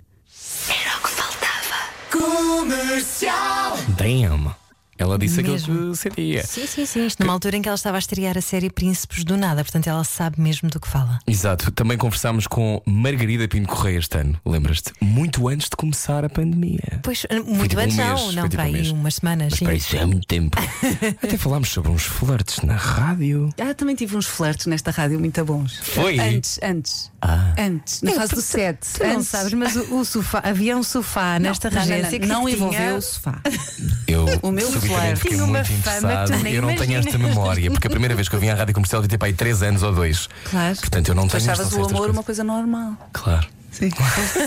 [2.16, 3.78] Comercial.
[3.97, 4.55] Damn.
[4.97, 5.74] Ela disse Mesmo.
[5.74, 6.45] aquilo que seria.
[6.45, 7.05] Sim, sim, sim.
[7.05, 9.88] Isto numa altura em que ela estava a estrear a série Príncipes do Nada, portanto
[9.88, 11.20] ela sabe mesmo do que fala.
[11.28, 11.70] Exato.
[11.74, 14.93] Também conversámos com Margarida Pinto Correia este ano, lembras-te?
[15.01, 17.01] Muito antes de começar a pandemia.
[17.03, 18.91] Pois, Foi muito tipo um antes mês, não, foi não, tipo para um aí mês.
[18.91, 19.47] umas semanas.
[19.51, 19.66] Mas sim.
[19.66, 20.57] para isso é muito tempo.
[21.22, 23.49] Até falámos sobre uns flertes na rádio.
[23.59, 25.78] Ah, também tive uns flertes nesta rádio muito bons.
[25.84, 26.18] Foi?
[26.20, 27.11] Antes, antes.
[27.28, 27.53] Ah.
[27.57, 28.78] Antes, na Eu, fase do tu- set.
[28.97, 29.28] Tu não Antes.
[29.28, 32.41] sabes, mas o, o sofá, havia um sofá nesta não, não, não, regência que não
[32.45, 33.39] tinha- envolveu o sofá.
[34.07, 34.89] Eu O meu fiquei
[35.32, 36.32] tinha uma muito fama interessado.
[36.32, 37.05] que tu nem Eu não tenho imaginas.
[37.07, 39.28] esta memória, porque a primeira vez que eu vim à rádio comercial devia ter para
[39.28, 40.30] aí 3 anos ou 2.
[40.49, 40.76] Claro.
[40.78, 42.11] Portanto, eu não Tu tenho achavas o amor coisas.
[42.11, 42.93] uma coisa normal.
[43.11, 43.47] Claro.
[43.71, 43.89] Sim.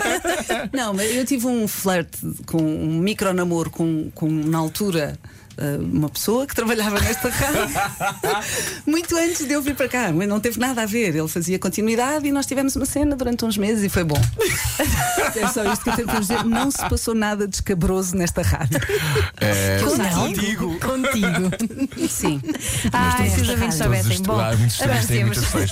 [0.72, 5.18] não, mas eu tive um flerte com um micro namoro com, com na altura.
[5.58, 7.68] Eh, Uma pessoa que trabalhava nesta rádio
[8.86, 11.14] muito antes de eu vir para cá, mas não teve nada a ver.
[11.14, 14.20] Ele fazia continuidade e nós tivemos uma cena durante uns meses e foi bom.
[15.36, 16.44] é só isto que eu tenho para dizer.
[16.44, 18.78] Não se passou nada descabroso nesta rádio.
[19.40, 20.78] É, Contigo.
[20.80, 22.08] Contigo.
[22.08, 22.40] Sim.
[22.92, 24.22] Ah, Mas se os ouvintes soubessem.
[24.22, 25.70] Bom, há muitos histórias têm avancemos.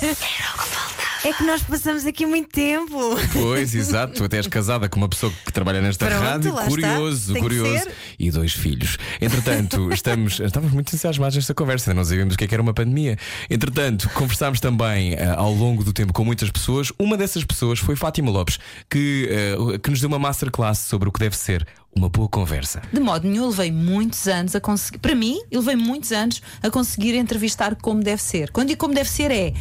[1.27, 2.97] É que nós passamos aqui muito tempo.
[3.33, 4.15] Pois, exato.
[4.15, 6.53] Tu até és casada com uma pessoa que trabalha nesta Pronto, rádio.
[6.53, 7.89] Curioso, curioso.
[8.17, 8.97] E dois filhos.
[9.21, 12.63] Entretanto, estamos, estávamos muito entusiasmados nesta conversa, ainda não sabíamos o que, é que era
[12.63, 13.19] uma pandemia.
[13.51, 16.93] Entretanto, conversámos também eh, ao longo do tempo com muitas pessoas.
[16.97, 21.13] Uma dessas pessoas foi Fátima Lopes, que, eh, que nos deu uma masterclass sobre o
[21.13, 22.83] que deve ser uma boa conversa.
[22.93, 24.99] De modo nenhum, eu levei muitos anos a conseguir.
[24.99, 28.53] Para mim, levei muitos anos a conseguir entrevistar como deve ser.
[28.53, 29.55] Quando digo como deve ser, é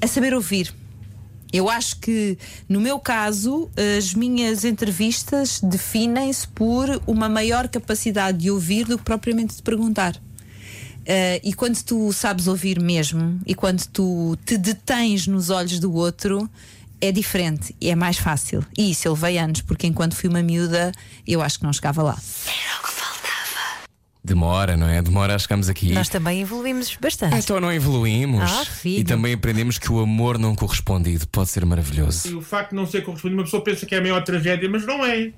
[0.00, 0.72] a saber ouvir.
[1.52, 2.36] Eu acho que,
[2.68, 9.04] no meu caso, as minhas entrevistas definem-se por uma maior capacidade de ouvir do que
[9.04, 10.20] propriamente de perguntar.
[11.04, 15.94] Eh, e quando tu sabes ouvir mesmo e quando tu te detens nos olhos do
[15.94, 16.50] outro,
[17.00, 18.64] é diferente e é mais fácil.
[18.76, 20.90] E isso eu levei anos, porque enquanto fui uma miúda,
[21.26, 22.18] eu acho que não chegava lá.
[24.26, 25.00] Demora, não é?
[25.00, 25.92] Demora a chegarmos aqui.
[25.92, 27.36] Nós também evoluímos bastante.
[27.36, 28.42] Então não evoluímos.
[28.42, 29.00] Ah, filho.
[29.00, 32.28] e também aprendemos que o amor não correspondido pode ser maravilhoso.
[32.28, 34.68] E o facto de não ser correspondido, uma pessoa pensa que é a maior tragédia,
[34.68, 35.32] mas não é.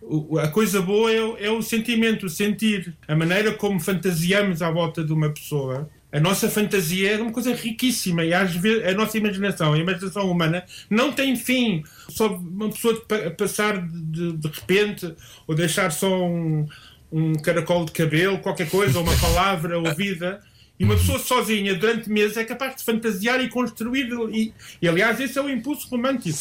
[0.00, 2.94] O- a coisa boa é, o- é o sentimento, o sentir.
[3.06, 5.88] A maneira como fantasiamos à volta de uma pessoa.
[6.10, 10.30] A nossa fantasia é uma coisa riquíssima e às vezes a nossa imaginação, a imaginação
[10.30, 11.82] humana, não tem fim.
[12.08, 15.14] Só uma pessoa pa- passar de, de, de repente
[15.46, 16.66] ou deixar só um,
[17.12, 20.40] um caracol de cabelo, qualquer coisa, ou uma palavra ouvida.
[20.80, 24.08] E uma pessoa sozinha, durante meses, é capaz de fantasiar e construir.
[24.32, 26.36] E, e aliás, esse é o impulso romântico.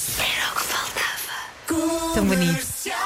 [2.13, 2.65] Tão bonito.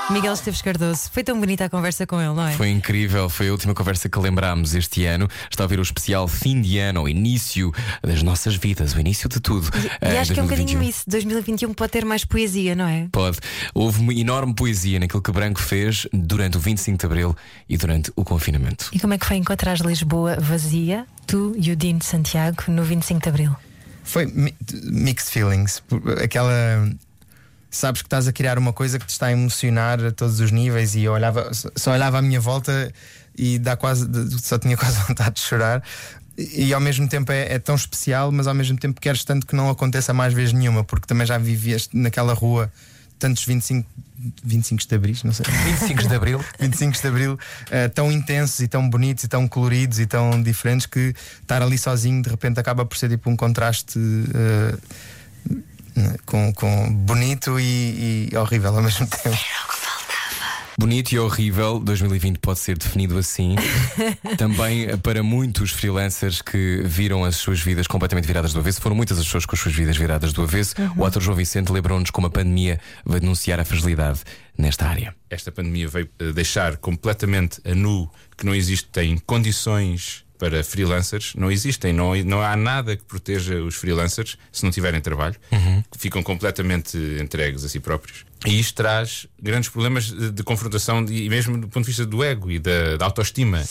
[0.09, 1.09] Miguel Esteves Cardoso.
[1.11, 2.53] Foi tão bonita a conversa com ele, não é?
[2.53, 5.27] Foi incrível, foi a última conversa que lembrámos este ano.
[5.49, 7.71] Está a ouvir o especial fim de ano, o início
[8.03, 9.69] das nossas vidas, o início de tudo.
[10.01, 10.47] E Eh, acho que é um 2021.
[10.47, 11.03] bocadinho isso.
[11.07, 13.07] 2021 pode ter mais poesia, não é?
[13.11, 13.37] Pode.
[13.73, 17.35] Houve uma enorme poesia naquilo que Branco fez durante o 25 de Abril
[17.69, 18.89] e durante o confinamento.
[18.91, 22.83] E como é que foi encontrar Lisboa vazia, tu e o Dino de Santiago, no
[22.83, 23.55] 25 de Abril?
[24.03, 24.53] Foi mi-
[24.83, 25.81] mixed feelings.
[26.23, 26.51] Aquela.
[27.75, 30.49] Sabes que estás a criar uma coisa que te está a emocionar a todos os
[30.49, 32.89] níveis e eu olhava, só- olhava à minha volta
[33.37, 34.07] e dá quase,
[34.41, 35.83] só tinha quase vontade de chorar.
[36.37, 39.45] E, e ao mesmo tempo é, é tão especial, mas ao mesmo tempo queres tanto
[39.45, 42.71] que não aconteça mais vez nenhuma, porque também já vivieste naquela rua
[43.19, 43.85] tantos 25,
[44.43, 45.45] 25 de Abril, não sei.
[45.45, 46.45] 25 de Abril?
[46.59, 47.39] 25 de Abril,
[47.71, 51.77] eh, tão intensos e tão bonitos e tão coloridos e tão diferentes que estar ali
[51.77, 53.99] sozinho de repente acaba por ser tipo um contraste
[54.33, 54.77] eh,
[56.25, 59.37] com, com bonito e, e horrível ao mesmo tempo.
[60.77, 63.55] Bonito e horrível, 2020 pode ser definido assim.
[64.37, 68.81] Também eh, para muitos freelancers que viram as suas vidas completamente viradas do avesso.
[68.81, 70.75] Foram muitas as pessoas com as suas vidas viradas do avesso.
[70.97, 74.19] O ator João Vicente lembrou-nos como a pandemia vai denunciar a fragilidade
[74.57, 75.15] nesta área.
[75.29, 81.51] Esta pandemia veio eh, deixar completamente a nu que não existem condições para freelancers não
[81.51, 81.93] existem.
[81.93, 85.35] Não, não há nada que proteja os freelancers se não tiverem trabalho.
[85.97, 88.25] Ficam completamente entregues a si próprios.
[88.45, 92.05] E isto traz grandes problemas de, de confrontação de- e mesmo do ponto de vista
[92.05, 93.63] do ego e da, da autoestima.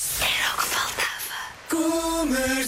[1.68, 2.63] Comercial.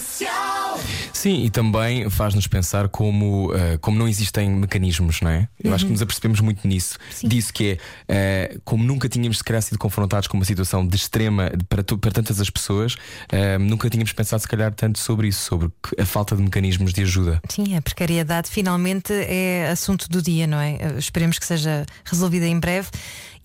[1.17, 5.47] Sim, e também faz-nos pensar como, eh, como não existem mecanismos, não é?
[5.63, 6.99] Eu acho que nos apercebemos muito nisso.
[7.23, 10.95] Disso que é eh, como nunca tínhamos se calhar sido confrontados com uma situação de
[10.95, 12.95] extrema para, tu- para tantas as pessoas,
[13.31, 17.01] eh, nunca tínhamos pensado se calhar tanto sobre isso, sobre a falta de mecanismos de
[17.01, 17.41] ajuda.
[17.49, 20.73] Sim, a precariedade finalmente é assunto do dia, não é?
[20.75, 22.89] Uh, Esperemos que seja resolvida em breve.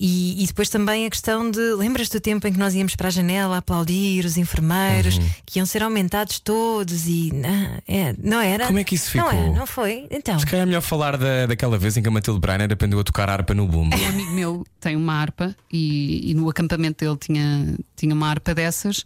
[0.05, 1.61] E, e depois também a questão de.
[1.75, 5.31] Lembras do tempo em que nós íamos para a janela aplaudir os enfermeiros, Uhum.
[5.47, 7.31] que iam ser aumentados todos e.
[7.33, 8.67] Não, é, não era?
[8.67, 9.45] Como é que isso Não, ficou?
[9.45, 10.09] é, não foi?
[10.11, 10.37] Então.
[10.41, 13.05] Se calhar é melhor falar da, daquela vez em que a Matilde Breiner aprendeu a
[13.05, 13.97] tocar harpa no bumbo.
[13.97, 18.53] Um amigo meu tem uma harpa e, e no acampamento dele tinha, tinha uma harpa
[18.53, 19.05] dessas.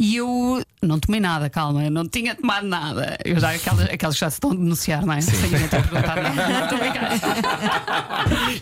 [0.00, 3.18] E eu não tomei nada, calma, eu não tinha tomado nada.
[3.22, 5.20] Eu já, aquelas, aquelas que já se estão a denunciar, não é?
[5.20, 6.40] Sem ninguém ter perguntado nada.
[6.48, 7.10] Não, estou a brincar.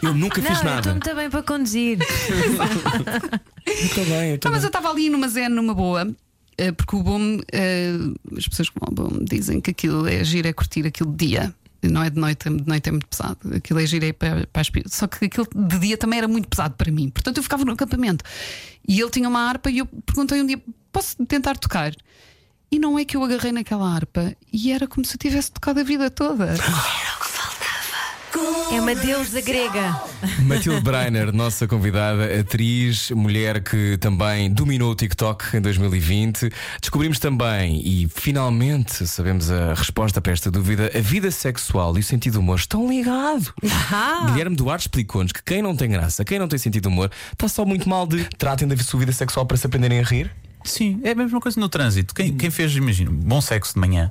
[0.03, 0.79] Eu nunca não, fiz eu nada.
[0.79, 1.99] estou muito bem para conduzir.
[1.99, 2.17] Muito
[4.11, 6.13] bem, Não, mas eu estava ali numa zen, numa boa,
[6.57, 7.93] eh, porque o bom, eh,
[8.37, 11.55] as pessoas com o bom dizem que aquilo é giro, é curtir aquilo de dia.
[11.85, 13.39] Não é de noite, de noite é muito pesado.
[13.55, 14.93] Aquilo é giro é para, para espírito.
[14.93, 17.11] Só que aquilo de dia também era muito pesado para mim.
[17.11, 18.25] Portanto, eu ficava no acampamento.
[18.89, 20.61] E ele tinha uma harpa e eu perguntei um dia:
[20.99, 21.93] posso tentar tocar?
[22.73, 25.79] E não é que eu agarrei naquela harpa e era como se eu tivesse tocado
[25.79, 26.57] a vida toda.
[28.73, 29.99] É uma deusa grega.
[30.43, 36.51] Matilde Breiner, nossa convidada, atriz, mulher que também dominou o TikTok em 2020.
[36.81, 42.05] Descobrimos também, e finalmente sabemos a resposta para esta dúvida: a vida sexual e o
[42.05, 43.53] sentido do humor estão ligados.
[44.27, 47.49] Guilherme Duarte explicou-nos que quem não tem graça, quem não tem sentido de humor, está
[47.49, 50.31] só muito mal de tratem da sua vida sexual para se aprenderem a rir.
[50.65, 52.15] Sim, é a mesma coisa no trânsito.
[52.15, 54.11] Quem, quem fez, imagina, bom sexo de manhã,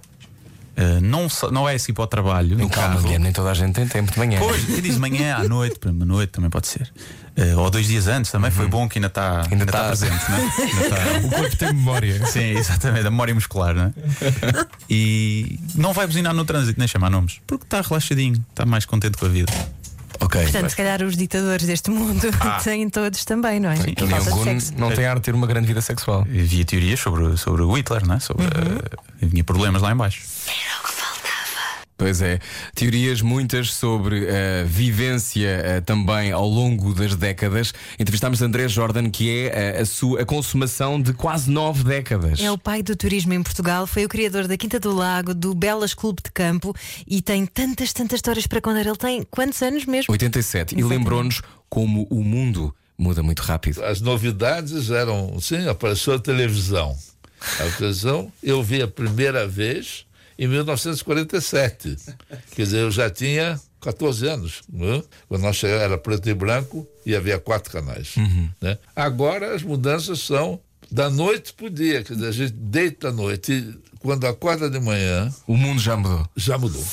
[0.76, 3.02] eh, não, só- não é assim para o trabalho, no Calma, carro.
[3.04, 4.40] Guilherme, nem toda a gente tem tempo de manhã.
[4.40, 6.92] Pois, quem diz de manhã à noite, para noite também pode ser.
[7.36, 10.32] Eh, ou dois dias antes também foi bom que ainda está ainda está tá- presente,
[10.32, 10.52] né?
[10.60, 10.96] Ainda tá-
[11.28, 12.26] O corpo tem memória.
[12.26, 13.94] Sim, exatamente, a memória muscular, não é?
[14.90, 19.18] E não vai buzinar no trânsito, nem chamar nomes, porque está relaxadinho, está mais contente
[19.18, 19.52] com a vida.
[20.20, 20.42] Ok.
[20.44, 22.60] Portanto, se calhar os ditadores deste mundo Ah.
[22.64, 23.76] têm todos também, não é?
[23.76, 24.74] Sim, de sexo.
[24.78, 26.22] não tem ar de ter uma grande vida sexual.
[26.22, 28.20] Havia teorias sobre, sobre o Hitler, não é?
[28.20, 28.78] Sobre, Uhum.
[29.22, 30.22] eh, havia problemas lá em baixo.
[31.98, 32.40] Pois é,
[32.76, 37.74] teorias muitas sobre a vivência eh, também ao longo das décadas.
[37.98, 42.40] Entrevistámos André Jordan, que é eh, a, sua, a consumação de quase nove décadas.
[42.40, 45.56] É o pai do turismo em Portugal, foi o criador da Quinta do Lago, do
[45.56, 46.76] Belas Clube de Campo
[47.08, 48.86] e tem tantas, tantas histórias para contar.
[48.86, 50.12] Ele tem quantos anos mesmo?
[50.12, 50.78] 87.
[50.78, 53.84] E lembrou-nos como o mundo muda muito rápido.
[53.84, 56.96] As novidades eram, sim, apareceu a televisão.
[57.60, 60.07] A televisão eu vi a primeira vez
[60.38, 61.98] em 1947.
[62.56, 64.62] Quer dizer, eu já tinha 14 anos.
[64.70, 65.04] Né?
[65.28, 68.16] Quando nós chegamos, era preto e branco e havia quatro canais.
[68.62, 68.78] Né?
[68.96, 70.60] Agora as mudanças são
[70.92, 72.04] da noite para o dia.
[72.04, 75.34] Quer dizer, a gente deita à noite e quando acorda de manhã.
[75.46, 76.28] O mundo já mudou.
[76.36, 76.84] Já mudou.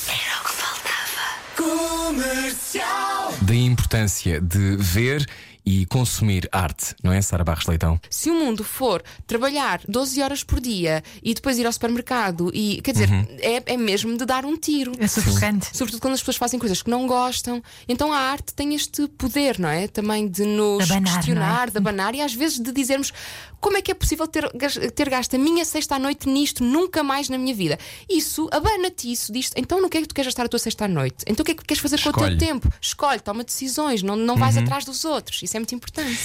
[1.55, 3.33] Comercial.
[3.41, 5.25] Da importância de ver
[5.65, 7.99] e consumir arte, não é, Sara Barros Leitão?
[8.09, 12.81] Se o mundo for trabalhar 12 horas por dia e depois ir ao supermercado e
[12.81, 13.25] quer dizer, Uhum.
[13.39, 14.91] é, é mesmo de dar um tiro.
[14.99, 15.67] É sufocante.
[15.75, 17.61] Sobretudo quando as pessoas fazem coisas que não gostam.
[17.87, 19.87] Então a arte tem este poder, não é?
[19.87, 21.71] Também de nos abanar, questionar, é?
[21.71, 23.11] de abanar e às vezes de dizermos
[23.59, 24.47] como é que é possível ter,
[24.91, 27.79] ter gasto a minha sexta à noite nisto, nunca mais na minha vida.
[28.07, 30.85] Isso abana-te, isso diz então no que é que tu queres gastar a tua sexta
[30.85, 31.25] à noite?
[31.25, 32.37] Então o que é que queres fazer com o Escolhe.
[32.37, 32.71] teu tempo?
[32.79, 34.63] Escolhe, toma decisões, não, não vais Uhum.
[34.63, 35.41] atrás dos outros.
[35.41, 36.19] Isso é muito importante.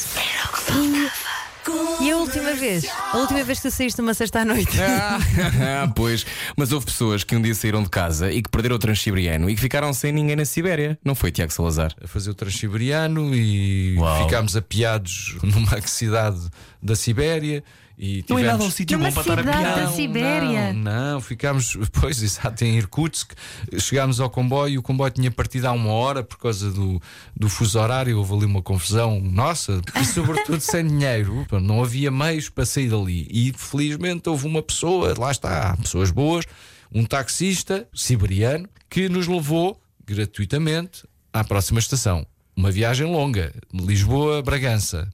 [2.00, 2.86] E a última vez?
[3.12, 4.76] A última vez que tu saíste uma sexta à noite?
[4.82, 6.24] Ah, pois,
[6.56, 9.54] mas houve pessoas que um dia saíram de casa e que perderam o Transiberiano e
[9.54, 10.98] que ficaram sem ninguém na Sibéria.
[11.04, 11.94] Não foi, Tiago Salazar?
[12.02, 16.40] a fazer o Transiberiano e ficámos apiados numa cidade
[16.82, 17.62] da Sibéria.
[18.02, 19.94] E Não é nada um sítio bom para estar cidade da apiado.
[19.94, 20.72] Sibéria?
[20.72, 23.32] Não, não, ficámos, pois, exato, em Irkutsk.
[23.78, 26.98] Chegámos ao comboio e o comboio tinha partido há uma hora por causa do,
[27.36, 28.16] do fuso horário.
[28.16, 31.46] Houve ali uma confusão, nossa, e sobretudo sem dinheiro.
[31.60, 33.28] Não havia meios para sair dali.
[33.30, 36.46] E felizmente houve uma pessoa, lá está, pessoas boas,
[36.90, 42.26] um taxista siberiano que nos levou gratuitamente à próxima estação.
[42.56, 45.06] Uma viagem longa, Lisboa-Bragança.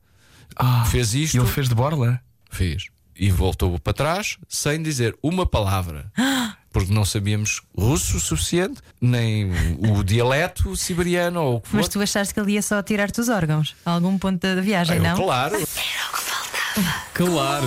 [0.89, 1.37] fez isto.
[1.37, 2.24] Ah, ele fez de borla?
[2.57, 2.86] Fez.
[3.18, 6.11] E voltou para trás sem dizer uma palavra.
[6.70, 11.76] Porque não sabíamos russo o suficiente, nem o dialeto siberiano ou o que for.
[11.78, 14.96] Mas tu achaste que ele ia só tirar-te os órgãos a algum ponto da viagem,
[14.96, 15.16] Ah, eu, não?
[15.16, 15.57] Claro.
[17.14, 17.66] Claro.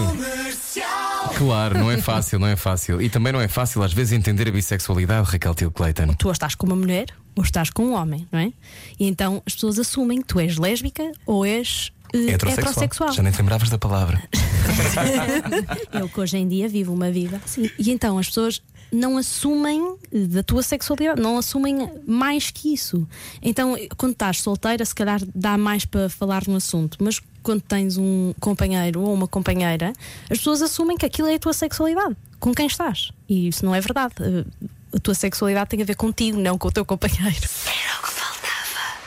[1.37, 3.01] Claro, não é fácil, não é fácil.
[3.01, 6.13] E também não é fácil às vezes entender a bissexualidade, Raquel Tilo Clayton.
[6.13, 8.51] Tu ou estás com uma mulher ou estás com um homem, não é?
[8.99, 13.11] E então as pessoas assumem que tu és lésbica ou és eh, heterossexual.
[13.11, 14.21] Já nem te lembravas da palavra.
[15.93, 17.69] Eu que hoje em dia vivo uma vida assim.
[17.77, 23.07] E então as pessoas não assumem eh, da tua sexualidade, não assumem mais que isso.
[23.41, 27.97] Então, quando estás solteira, se calhar dá mais para falar no assunto, mas quando tens
[27.97, 29.93] um companheiro ou uma companheira,
[30.29, 33.11] as pessoas assumem que aquilo é a tua sexualidade, com quem estás.
[33.27, 34.13] E isso não é verdade.
[34.19, 34.43] Eh,
[34.91, 37.47] A tua sexualidade tem a ver contigo, não com o teu companheiro.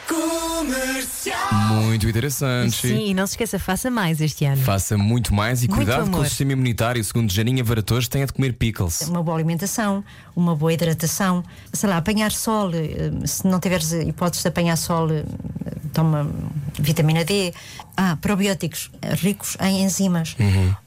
[0.09, 1.75] Comercial.
[1.83, 2.77] Muito interessante.
[2.77, 4.63] Sim, e não se esqueça, faça mais este ano.
[4.63, 6.27] Faça muito mais e Muito cuidado com o amor.
[6.27, 7.03] sistema imunitário.
[7.03, 9.03] Segundo Janinha Varatojo, tem é de comer pickles.
[9.03, 14.43] Uma boa alimentação, uma boa hidratação, sei lá, apanhar sol, eh, se não tiveres hipóteses
[14.43, 15.25] de apanhar sol, eh,
[15.93, 16.29] toma
[16.79, 17.53] vitamina D.
[17.97, 18.91] Ah, probióticos
[19.21, 20.35] ricos em enzimas.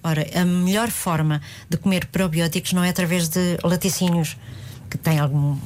[0.03, 4.37] Ora, a melhor forma de comer probióticos não é através de laticínios.
[4.95, 5.57] Que tem algum.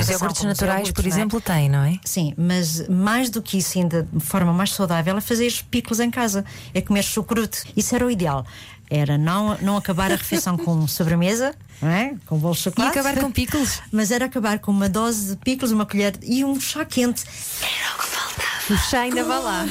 [0.00, 1.98] Os iogurtes naturais, por exemplo, têm, não é?
[2.04, 6.08] Sim, mas mais do que isso, ainda de forma mais saudável, é fazer picos em
[6.08, 7.64] casa, é comer chucrute.
[7.76, 8.46] Isso era o ideal.
[8.88, 12.14] Era não, não acabar a refeição com sobremesa, não é?
[12.26, 12.96] com bolo de chocolate.
[12.96, 13.82] E acabar com picles.
[13.90, 17.24] Mas era acabar com uma dose de picles, uma colher e um chá quente.
[17.24, 18.45] O
[18.90, 19.64] chá ainda vai lá.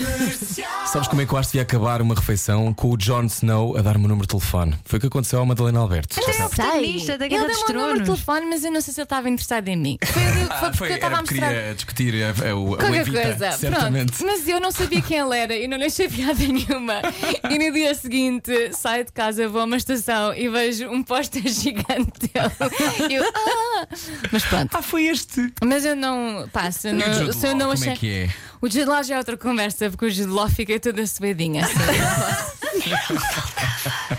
[0.86, 3.78] Sabes como é que eu acho que ia acabar uma refeição com o Jon Snow
[3.78, 4.76] a dar-me o número de telefone?
[4.86, 6.16] Foi o que aconteceu à Madalena Alberto.
[6.16, 6.56] Já eu sabes.
[6.56, 8.24] protagonista da Ele Guerra deu-me dos o número de Tronos.
[8.26, 9.98] telefone, mas eu não sei se ele estava interessado em mim.
[10.04, 11.48] Foi, foi Ah, porque foi, eu estava a mostrar.
[11.54, 14.14] queria discutir a, a, o, o Qualquer Evita, coisa, certamente.
[14.18, 14.26] pronto.
[14.32, 17.02] Mas eu não sabia quem ele era e não lhe achei piada nenhuma.
[17.50, 21.41] E no dia seguinte saio de casa, vou a uma estação e vejo um póster
[21.48, 23.10] gigante dele.
[23.10, 23.88] E eu, ah!
[24.32, 24.76] Mas pronto.
[24.78, 25.52] Ah, foi este.
[25.64, 26.48] Mas eu não.
[26.52, 27.91] Pá, se eu o não, se eu não como achei.
[27.91, 28.30] é que é?
[28.62, 31.66] O Jude Law já é outra conversa, porque o Jude Law fica toda suedinha.
[31.66, 31.76] assim.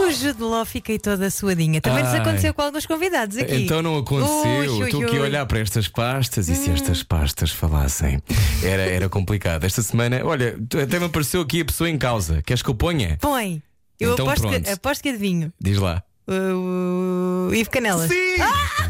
[0.00, 1.80] O Jude Law fiquei toda suadinha.
[1.80, 2.20] Também nos Ai.
[2.20, 3.64] aconteceu com alguns convidados aqui.
[3.64, 4.76] Então não aconteceu.
[4.78, 5.26] Ui, Estou aqui a ui.
[5.26, 6.74] olhar para estas pastas e se Hum.
[6.74, 8.20] estas pastas falassem,
[8.62, 9.64] era, era complicado.
[9.64, 12.42] Esta semana, olha, até me apareceu aqui a pessoa em causa.
[12.42, 13.16] Queres que eu ponha?
[13.20, 13.62] Põe.
[13.98, 14.62] Eu Então aposto, pronto.
[14.62, 15.52] que, aposto que adivinho.
[15.60, 16.02] Diz lá.
[16.26, 18.10] O, o Ivo Canelas.
[18.10, 18.36] Sim!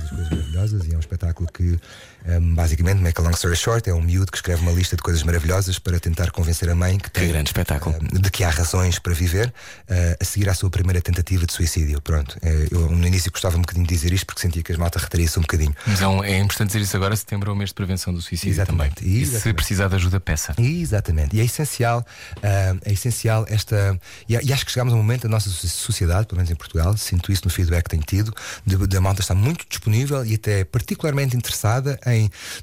[0.09, 1.79] coisas maravilhosas e é um espetáculo que
[2.27, 5.03] um, basicamente, make a long story short, é um miúdo que escreve uma lista de
[5.03, 7.97] coisas maravilhosas para tentar convencer a mãe que tem grande espetáculo.
[7.97, 11.53] um, de que há razões para viver uh, a seguir à sua primeira tentativa de
[11.53, 12.01] suicídio.
[12.01, 14.79] Pronto, eh, eu no início gostava um bocadinho de dizer isto porque sentia que as
[14.79, 15.75] malta retraía-se um bocadinho.
[15.87, 17.15] Mas é, é importante dizer isso agora.
[17.17, 18.91] Setembro é o mês de prevenção do suicídio também.
[19.03, 20.55] E se precisar de ajuda, peça.
[20.59, 21.37] Exatamente.
[21.37, 22.05] E é essencial,
[22.43, 23.99] ah, é essencial esta.
[24.29, 26.55] E, e acho que chegamos a um momento da nossa so- sociedade, pelo menos em
[26.55, 30.25] Portugal, sinto isso no feedback que tenho tido, de, de a malta estar muito disponível
[30.25, 32.14] e até particularmente interessada em,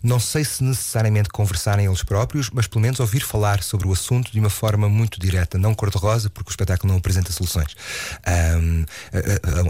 [0.04, 4.32] não sei se necessariamente conversarem eles próprios, mas pelo menos ouvir falar sobre o assunto
[4.32, 7.76] de uma forma muito direta, não cor-de-rosa, porque o espetáculo não apresenta soluções.
[8.26, 8.60] Ah,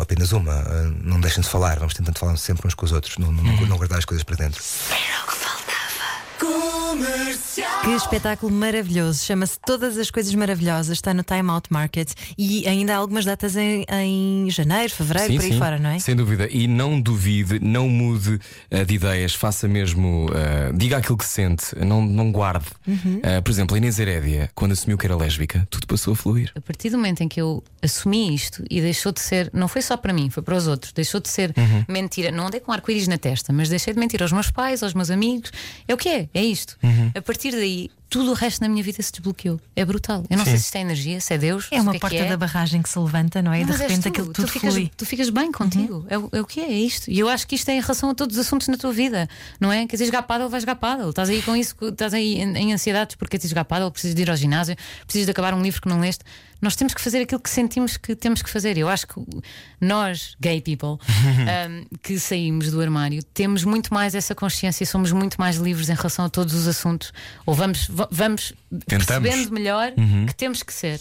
[0.01, 0.53] apenas uma.
[0.53, 3.43] ah, não deixem de falar, vamos tentando falar sempre uns com os outros, não, não,
[3.65, 4.61] não guardar as coisas para dentro.
[6.91, 7.81] Comercial.
[7.85, 9.23] Que espetáculo maravilhoso.
[9.23, 10.97] Chama-se Todas as Coisas Maravilhosas.
[10.97, 12.11] Está no Time Out Market.
[12.37, 15.89] E ainda há algumas datas em, em janeiro, fevereiro, Sim, por aí sim, fora, não
[15.89, 15.99] é?
[15.99, 16.49] Sem dúvida.
[16.51, 18.37] E não duvide, não mude
[18.69, 22.65] eh, de ideias, faça mesmo, eh, diga aquilo que sente, não, não guarde.
[22.85, 23.21] Uhum.
[23.23, 26.51] Eh, por exemplo, a Inês Herédia, quando assumiu que era lésbica, tudo passou a fluir.
[26.55, 29.81] A partir do momento em que eu assumi isto e deixou de ser, não foi
[29.81, 31.85] só para mim, foi para os outros, deixou de ser Uhum.
[31.87, 32.31] mentira.
[32.31, 35.09] Não andei com arco-íris na testa, mas deixei de mentir aos meus pais, aos meus
[35.09, 35.51] amigos.
[35.87, 36.80] É o que é, é isto.
[36.83, 37.11] Uhum.
[37.15, 39.59] A partir daí, tudo o resto na minha vida se desbloqueou.
[39.75, 40.23] É brutal.
[40.29, 40.51] Eu não Sim.
[40.51, 41.67] sei se isto é energia, se é Deus.
[41.71, 42.27] É uma que porta que é.
[42.27, 43.61] da barragem que se levanta, não é?
[43.61, 44.91] E de repente tu, aquilo tu tudo ficas, flui.
[44.97, 46.05] tu ficas bem contigo.
[46.09, 47.09] É, o- é o que é, é isto.
[47.11, 49.29] E eu acho que isto é em relação a todos os assuntos na tua vida,
[49.59, 49.85] não é?
[49.85, 51.09] Quer dizer, jogar pádel, vais jogar pádel.
[51.11, 54.21] Estás aí com isso, estás aí em, em ansiedades porque queres jogar pádel, precisas de
[54.23, 54.75] ir ao ginásio,
[55.05, 56.23] precisas de acabar um livro que não leste.
[56.61, 58.77] Nós temos que fazer aquilo que sentimos que temos que fazer.
[58.77, 59.15] Eu acho que
[59.79, 60.97] nós, gay people,
[61.69, 65.95] um, que saímos do armário, temos muito mais essa consciência, somos muito mais livres em
[65.95, 67.11] relação a todos os assuntos.
[67.45, 68.53] Ou vamos, va- vamos
[68.87, 69.05] Tentamos.
[69.07, 70.25] percebendo melhor Uhum.
[70.27, 70.99] que temos que ser.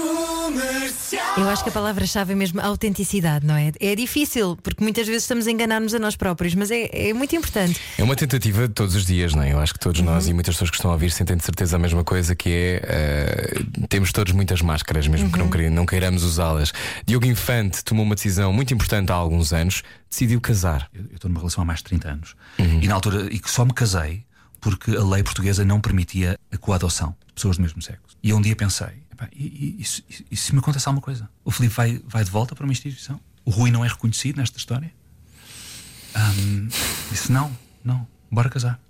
[0.00, 1.38] Comercial.
[1.38, 3.72] Eu acho que a palavra-chave é mesmo autenticidade, não é?
[3.78, 7.34] É difícil, porque muitas vezes estamos a enganar-nos a nós próprios, mas é, é muito
[7.36, 7.78] importante.
[7.98, 9.52] É uma tentativa de todos os dias, não é?
[9.52, 10.30] Eu acho que todos nós Uhum.
[10.30, 12.80] e muitas pessoas que estão a ouvir sentem de certeza a mesma coisa, que é
[12.84, 15.50] eh, temos todos muitas máscaras, mesmo que não, Uhum.
[15.50, 16.72] queira- não queiramos usá-las.
[17.06, 20.88] Diogo Infante tomou uma decisão muito importante há alguns anos, decidiu casar.
[20.94, 22.34] Eu estou numa relação há mais de 30 anos.
[22.58, 24.24] E na altura, e que só me casei
[24.60, 28.00] porque a lei portuguesa não permitia a coadoção de pessoas do mesmo sexo.
[28.22, 28.88] E um dia pensei,
[29.32, 29.44] e,
[29.78, 31.28] e- e se- e se me acontece alguma coisa?
[31.44, 33.20] O Filipe vai, vai de volta para uma instituição?
[33.44, 34.92] O Rui não é reconhecido nesta história?
[36.14, 36.68] Ahm,
[37.10, 38.80] disse, não, não, bora casar.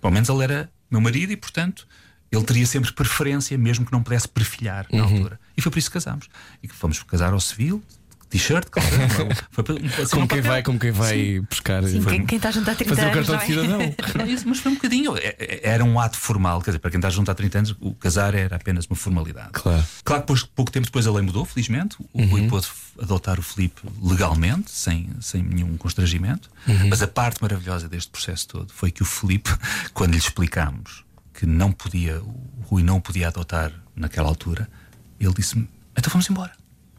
[0.00, 1.86] Pelo menos ele era meu marido e, portanto,
[2.30, 5.40] Ele teria sempre preferência, mesmo que não pudesse perfilhar na altura.
[5.56, 6.28] E foi por isso que casámos.
[6.62, 7.82] E que fomos casar ao civil,
[8.28, 8.90] t-shirt, calça,
[9.50, 11.82] foi para- assim, Como quem vai, como quem vai buscar.
[11.84, 13.56] Sim, foi- quem- quem está junto há 30 fazer o anos, cartão não de é?
[13.88, 13.94] cidadão.
[14.18, 15.16] Não, isso, mas foi um bocadinho.
[15.16, 17.74] é- é- Era um ato formal, quer dizer, para quem está junto há 30 anos,
[17.80, 19.50] o casar era apenas uma formalidade.
[19.52, 19.84] Claro.
[20.04, 21.96] Claro que depois, pouco tempo depois a lei mudou, felizmente.
[22.12, 22.66] O Rui pôde
[23.00, 26.50] adotar o Filipe legalmente, sem, sem nenhum constrangimento.
[26.66, 26.88] Uhum.
[26.88, 29.50] Mas a parte maravilhosa deste processo todo foi que o Filipe,
[29.94, 34.68] quando lhe explicámos que não podia, o Rui não podia adotar naquela altura,
[35.20, 36.52] ele disse-me: então vamos embora,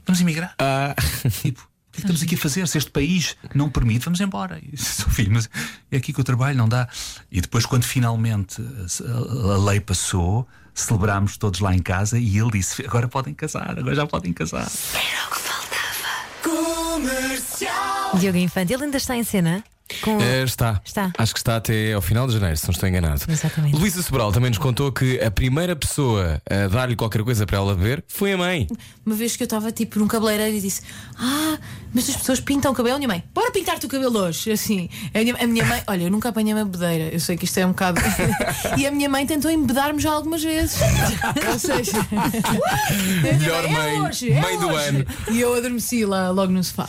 [0.10, 0.56] vamos emigrar.
[1.42, 2.68] Tipo, o que é que estamos aqui a fazer?
[2.68, 4.60] Se este país não permite, vamos embora.
[4.64, 5.50] E disse, "Sou filho, mas
[5.92, 6.88] é aqui que eu trabalho, não dá.
[7.32, 12.86] E depois, quando finalmente a, lei passou, celebrámos todos lá em casa e ele disse:
[12.86, 14.68] agora podem casar, agora já podem casar.
[16.44, 17.99] Comercial.
[18.16, 19.64] Diogo Infante, ele ainda está em cena?
[20.04, 20.22] Com...
[20.22, 20.80] Eh, está.
[20.86, 21.12] Está.
[21.18, 23.24] Acho que está até ao final de janeiro, se não estou enganado.
[23.28, 23.76] Exatamente.
[23.76, 27.74] Luísa Sobral também nos contou que a primeira pessoa a dar-lhe qualquer coisa para ela
[27.74, 28.68] beber foi a mãe.
[29.04, 30.84] Uma vez que eu estava tipo num cabeleireiro e disse:
[31.18, 31.58] Ah,
[31.92, 32.98] mas as pessoas pintam o cabelo.
[33.00, 34.52] Minha mãe, bora pintar-te o cabelo hoje.
[34.52, 37.06] Assim, a minha, a minha mãe, olha, eu nunca apanhei uma bedeira.
[37.12, 38.00] Eu sei que isto é um bocado.
[38.78, 40.78] e a minha mãe tentou embedar-me já algumas vezes.
[41.52, 41.94] Ou seja,
[43.24, 45.06] Melhor "É mãe, hoje, é mãe do hoje." ano.
[45.32, 46.88] E eu adormeci lá logo no sofá.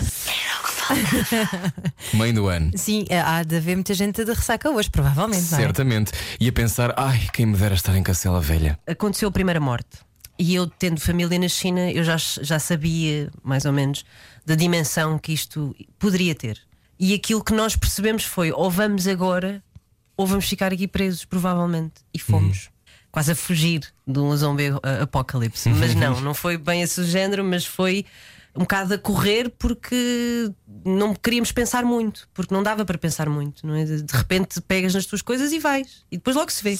[2.14, 2.70] Mãe do ano.
[2.76, 5.62] Sim, há de haver muita gente de ressaca hoje, provavelmente, não é?
[5.62, 6.12] Certamente.
[6.38, 8.78] E a pensar, ai, quem me dera estar em Cacela Velha.
[8.86, 9.98] aconteceu a primeira morte.
[10.38, 14.04] E eu, tendo família na China, eu já, já sabia, mais ou menos,
[14.46, 16.58] da dimensão que isto poderia ter.
[16.98, 19.62] E aquilo que nós percebemos foi: ou vamos agora,
[20.16, 21.94] ou vamos ficar aqui presos, provavelmente.
[22.12, 22.70] E fomos.
[23.10, 24.70] Quase a fugir de um zombie
[25.02, 25.68] apocalipse.
[25.74, 28.06] Mas não, não foi bem esse o género, mas foi
[28.54, 30.50] um bocado a correr porque
[30.84, 33.84] não queríamos pensar muito, porque não dava para pensar muito, não é?
[33.84, 36.78] De de repente pegas nas tuas coisas e vais, e depois logo se vê.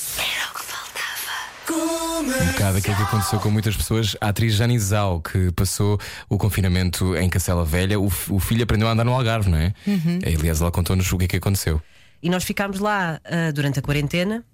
[1.70, 4.16] Um bocado aquilo que aconteceu com muitas pessoas.
[4.20, 4.78] A atriz Jane
[5.30, 5.98] que passou
[6.28, 9.72] o confinamento em Cacela Velha, o, o filho aprendeu a andar no Algarve, não é?
[9.86, 10.18] Uhum.
[10.24, 11.80] Aliás, ela contou-nos o que é que aconteceu.
[12.22, 14.44] E nós ficámos lá ah, durante a quarentena,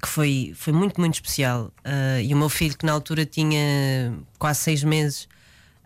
[0.00, 1.72] que foi, foi muito, muito especial.
[1.84, 5.28] Ah, e o meu filho, que na altura tinha quase seis meses,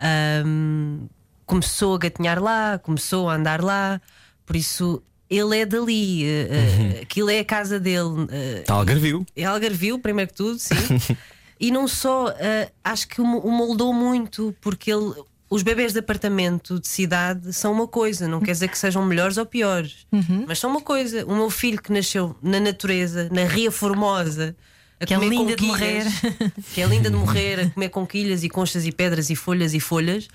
[0.03, 1.07] ahm,
[1.47, 4.01] começou a gatinhar lá, começou a andar lá,
[4.45, 8.27] por isso ele é dali, ah, ah, aquilo é a casa dele.
[8.61, 9.25] Está Algarvio.
[9.37, 10.75] é Algarvio, primeiro que tudo, sim.
[11.59, 15.13] e não só, ah, acho que o mo- o moldou muito, porque ele.
[15.51, 19.37] Os bebês de apartamento de cidade são uma coisa, não quer dizer que sejam melhores
[19.37, 20.07] ou piores,
[20.47, 21.27] mas são uma coisa.
[21.27, 24.57] O meu filho que nasceu na natureza, na Ria Formosa,
[25.03, 26.07] a Que é comer linda de conquilhas,
[26.73, 29.81] que é linda de morrer, a comer conquilhas e conchas e pedras e folhas e
[29.81, 30.29] folhas.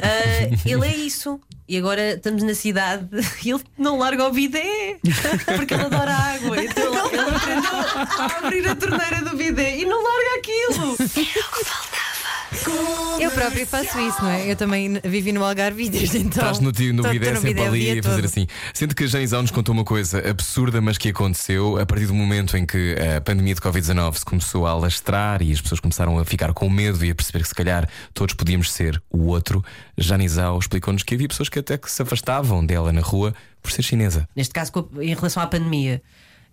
[0.00, 1.40] Ah, ele é isso.
[1.68, 3.08] E agora estamos na cidade
[3.44, 4.98] e ele não larga o bidé
[5.56, 6.62] porque ele adora água.
[6.62, 10.96] Então ele aprendeu a abrir a torneira do bidé e não larga aquilo.
[13.20, 14.50] Eu própria faço isso, não é?
[14.50, 16.42] Eu também vivi no Algarve desde então.
[16.42, 18.24] Estás no, no estou no sempre o ali a fazer todo.
[18.24, 18.46] assim.
[18.74, 22.06] Sendo que a Jane Zhao nos contou uma coisa absurda, mas que aconteceu a partir
[22.06, 25.80] do momento em que a pandemia de Covid-19 se começou a alastrar e as pessoas
[25.80, 29.26] começaram a ficar com medo e a perceber que se calhar todos podíamos ser o
[29.26, 29.64] outro.
[29.96, 33.70] Jane Zhao explicou-nos que havia pessoas que até que se afastavam dela na rua por
[33.70, 34.28] ser chinesa.
[34.34, 36.02] Neste caso, em relação à pandemia,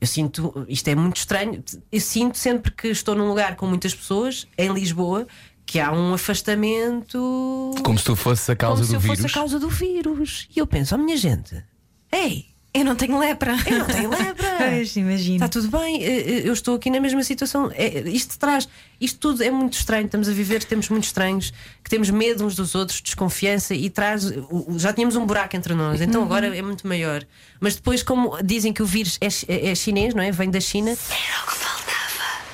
[0.01, 1.63] eu sinto, isto é muito estranho.
[1.91, 5.27] Eu sinto sempre que estou num lugar com muitas pessoas, em Lisboa,
[5.69, 7.75] que há um afastamento.
[7.83, 9.31] Como se tu fosse a causa como se do eu fosse vírus.
[9.31, 10.47] a causa do vírus.
[10.55, 11.63] E eu penso, oh minha gente,
[12.11, 13.55] ei, Eu não tenho lepra.
[13.65, 14.49] Eu não tenho lepra.
[14.59, 15.35] Pois, imagino.
[15.37, 17.71] Está tudo bem, eh, eh, eu estou aqui na mesma situação.
[17.73, 18.67] É, isto traz,
[19.01, 20.05] isto tudo é muito estranho.
[20.05, 21.51] Estamos a viver tempos muito estranhos,
[21.83, 24.25] que temos medo uns dos outros, desconfiança e traz.
[24.25, 26.27] o- o- Já tínhamos um buraco entre nós, então Uhum.
[26.27, 27.25] agora é muito maior.
[27.59, 30.31] Mas depois, como dizem que o vírus é, chi- é chinês, não é?
[30.31, 30.95] Vem da China.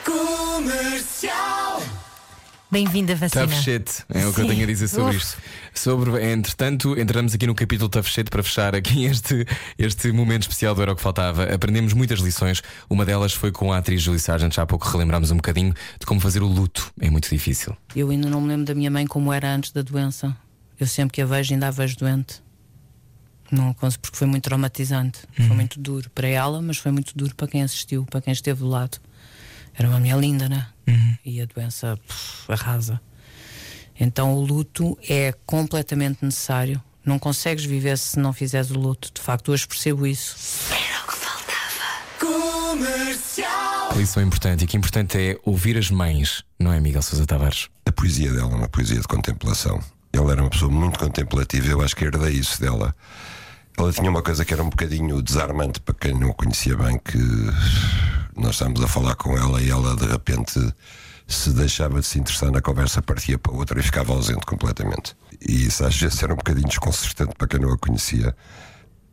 [0.05, 1.64] Comercial.
[2.75, 3.47] Bem-vinda, vacina.
[3.47, 4.49] Tough shit, é o que eu Sim.
[4.49, 5.25] tenho a dizer sobre Uf.
[5.25, 5.37] isto.
[5.73, 9.47] Sobre, entretanto, entramos aqui no capítulo Tough shit para fechar aqui este,
[9.77, 11.45] este momento especial do Era o que Faltava.
[11.45, 12.61] Aprendemos muitas lições.
[12.89, 16.05] Uma delas foi com a atriz Julie Sargent, já há pouco relembramos um bocadinho de
[16.05, 16.91] como fazer o luto.
[16.99, 17.77] É muito difícil.
[17.95, 20.35] Eu ainda não me lembro da minha mãe como era antes da doença.
[20.77, 22.43] Eu sempre que a vejo, ainda a vejo doente.
[23.49, 25.19] Não consigo, porque foi muito traumatizante.
[25.33, 28.59] Foi muito duro para ela, mas foi muito duro para quem assistiu, para quem esteve
[28.59, 28.97] do lado.
[29.77, 30.67] Era uma mulher linda, né?
[31.25, 33.01] E a doença pff, arrasa.
[33.99, 36.81] Então o luto é completamente necessário.
[37.03, 39.11] Não consegues viver se não fizeres o luto.
[39.13, 40.35] De facto, hoje percebo isso.
[42.19, 43.95] Comercial.
[43.95, 47.69] Lição importante e que importante é ouvir as mães, não é, Miguel Sousa Tavares?
[47.85, 49.79] A poesia dela é uma poesia de contemplação.
[50.11, 52.95] Ela era uma pessoa muito contemplativa, eu acho que herdei isso dela.
[53.77, 56.97] Ela tinha uma coisa que era um bocadinho desarmante para quem não a conhecia bem,
[56.97, 57.17] que
[58.35, 60.73] Nós estávamos a falar com ela e ela de repente
[61.27, 65.15] se deixava de se interessar na conversa, partia para outra e ficava ausente completamente.
[65.41, 68.35] E isso às vezes era um bocadinho desconcertante para quem não a conhecia,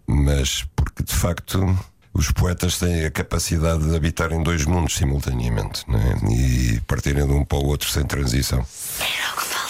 [0.06, 1.78] mas porque de facto
[2.12, 6.32] os poetas têm a capacidade de habitar em dois mundos simultaneamente é?
[6.32, 8.64] e partirem de um para o outro sem transição.
[8.98, 9.61] Comercial.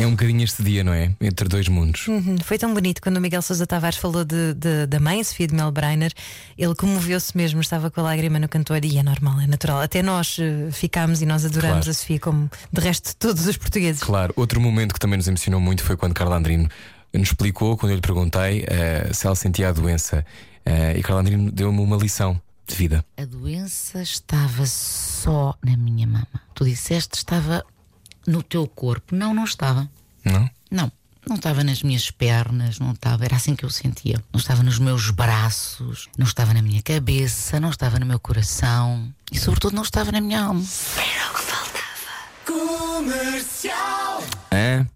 [0.00, 1.12] É um bocadinho este dia, não é?
[1.20, 2.08] Entre dois mundos.
[2.08, 5.46] Uhum, Foi tão bonito quando o Miguel Sousa Tavares falou de, de- da mãe, Sofia
[5.46, 6.10] de Mel Breiner.
[6.56, 9.80] Ele comoveu-se mesmo, estava com a lágrima no cantor e é normal, é natural.
[9.82, 11.90] Até nós eh, ficámos e nós adoramos Claro.
[11.90, 14.02] a Sofia, como de resto todos os portugueses.
[14.02, 16.66] Claro, outro momento que também nos emocionou muito foi quando Carla Andrino
[17.12, 20.24] nos explicou, quando eu lhe perguntei eh, se ela sentia a doença.
[20.64, 23.04] Eh, e Carla Andrino deu-me uma lição de vida.
[23.18, 26.26] A doença estava só na minha mama.
[26.54, 27.64] Tu disseste estava
[28.26, 29.14] no teu corpo.
[29.14, 29.88] Não, não estava.
[30.24, 30.50] Não?
[30.70, 30.92] Não.
[31.28, 34.22] Não estava nas minhas pernas, não estava, era assim que eu sentia.
[34.32, 39.12] Não estava nos meus braços, não estava na minha cabeça, não estava no meu coração
[39.30, 40.64] e, sobretudo, não estava na minha alma.
[42.46, 44.24] Comercial.
[44.50, 44.86] Hã?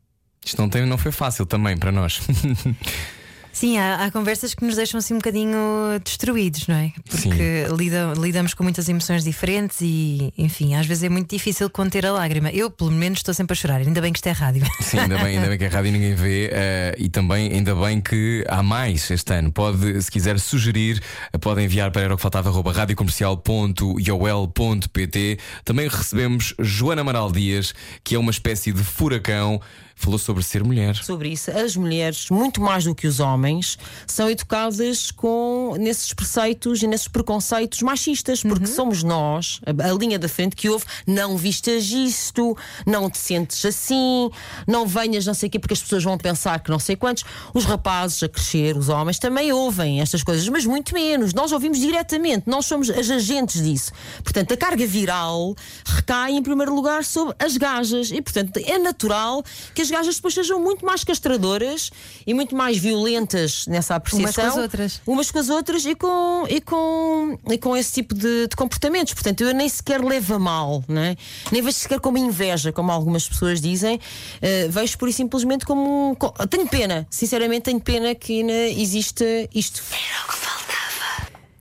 [0.45, 2.21] Isto não, tem, não foi fácil também para nós.
[3.55, 5.57] Sim, há, há conversas que nos deixam assim um bocadinho
[6.05, 6.93] destruídos, não é?
[7.09, 12.05] Porque lida- lidamos com muitas emoções diferentes e, enfim, às vezes é muito difícil conter
[12.05, 12.51] a lágrima.
[12.51, 14.67] Eu, pelo menos, estou sempre a chorar, ainda bem que isto é rádio.
[14.83, 18.01] Sim, ainda bem, ainda bem que a rádio ninguém vê eh, e também ainda bem
[18.01, 19.53] que há mais este ano.
[19.53, 21.01] Pode, se quiser sugerir,
[21.33, 25.39] eh, pode enviar para era o que faltava arroba radiocomercial.iol.pt.
[25.65, 29.61] Também recebemos Joana Amaral Dias, que é uma espécie de furacão,
[29.95, 30.95] falou sobre ser mulher.
[30.97, 31.51] sobre isso.
[31.51, 37.09] As mulheres, muito mais do que os homens, são educadas com nesses preceitos e nesses
[37.09, 42.57] preconceitos machistas, porque somos nós, a, a linha da frente que houve, não vistas isto,
[42.87, 44.31] não te sentes assim,
[44.67, 47.25] não venhas não sei o quê, porque as pessoas vão pensar que não sei quantos.
[47.53, 51.33] Os rapazes a crescer, os homens, também ouvem estas coisas, mas muito menos.
[51.33, 53.93] Nós ouvimos diretamente, nós somos as agentes disso.
[54.23, 59.43] Portanto, a carga viral recai em primeiro lugar sobre as gajas e, portanto, é natural
[59.75, 61.91] que as gajas depois sejam muito mais castradoras
[62.27, 64.45] e muito mais violentas nessa apreciação.
[64.45, 65.01] Umas com as outras.
[65.07, 69.15] Umas com as outras e com, e com, e com esse tipo de, de comportamentos.
[69.15, 71.17] Portanto, eu nem sequer levo a mal, não é?
[71.53, 74.01] nem vejo sequer como inveja, como algumas pessoas dizem.
[74.43, 76.17] Eh, vejo por e simplesmente como.
[76.19, 79.25] co- Tenho pena, sinceramente, tenho pena que ainda exista
[79.55, 79.83] isto.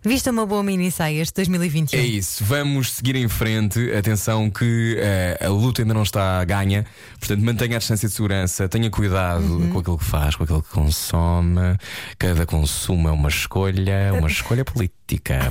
[0.06, 1.97] Viste uma boa mini saia este 2021?
[1.97, 3.80] É isso, vamos seguir em frente.
[3.93, 6.86] Atenção que eh, a luta ainda não está ganha,
[7.20, 9.70] portanto mantenha a distância de segurança, tenha cuidado Uhum.
[9.70, 11.78] com aquilo que faz, com aquilo que consome.
[12.20, 15.03] Cada consumo é uma escolha, uma escolha política.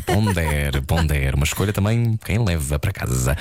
[0.04, 1.34] Pondere, pondere.
[1.34, 3.36] Uma escolha também quem leva para casa.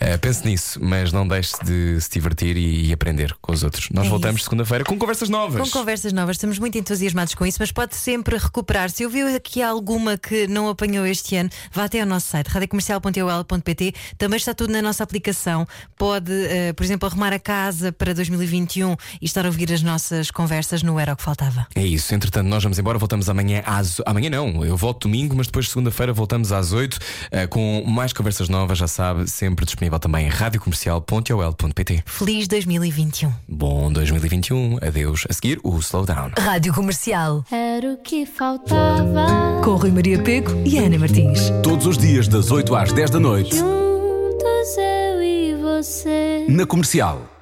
[0.00, 3.88] Eh, pense nisso, mas não deixe de se divertir e, e aprender com os outros.
[3.90, 5.60] Nós É voltamos segunda-feira com conversas novas.
[5.60, 8.90] Com conversas novas, estamos muito entusiasmados com isso, mas pode sempre recuperar.
[8.90, 13.94] Se ouviu aqui alguma que não apanhou este ano, vá até ao nosso site, radiocomercial.ol.pt.
[14.18, 15.66] Também está tudo na nossa aplicação.
[15.96, 20.30] Pode, eh, por exemplo, arrumar a casa para 2021 e estar a ouvir as nossas
[20.30, 21.66] conversas no Era o que Faltava.
[21.74, 24.00] É isso, entretanto, nós vamos embora, voltamos amanhã às.
[24.04, 26.98] Amanhã não, eu volto domingo, mas depois segunda-feira voltamos às 8
[27.30, 32.02] eh, com mais conversas novas, já sabe, sempre disponível também em radiocomercial.ol.pt.
[32.06, 33.32] Feliz 2021.
[33.48, 35.26] Bom 2021, adeus.
[35.28, 36.30] A seguir, o Slowdown.
[36.38, 37.44] Rádio Comercial.
[37.50, 39.60] Era o que faltava.
[39.64, 41.50] Com Rui Maria Peco e Ana Martins.
[41.62, 46.46] Todos os dias, das 8 às 10 da noite, Juntos eu e você.
[46.48, 47.33] na comercial.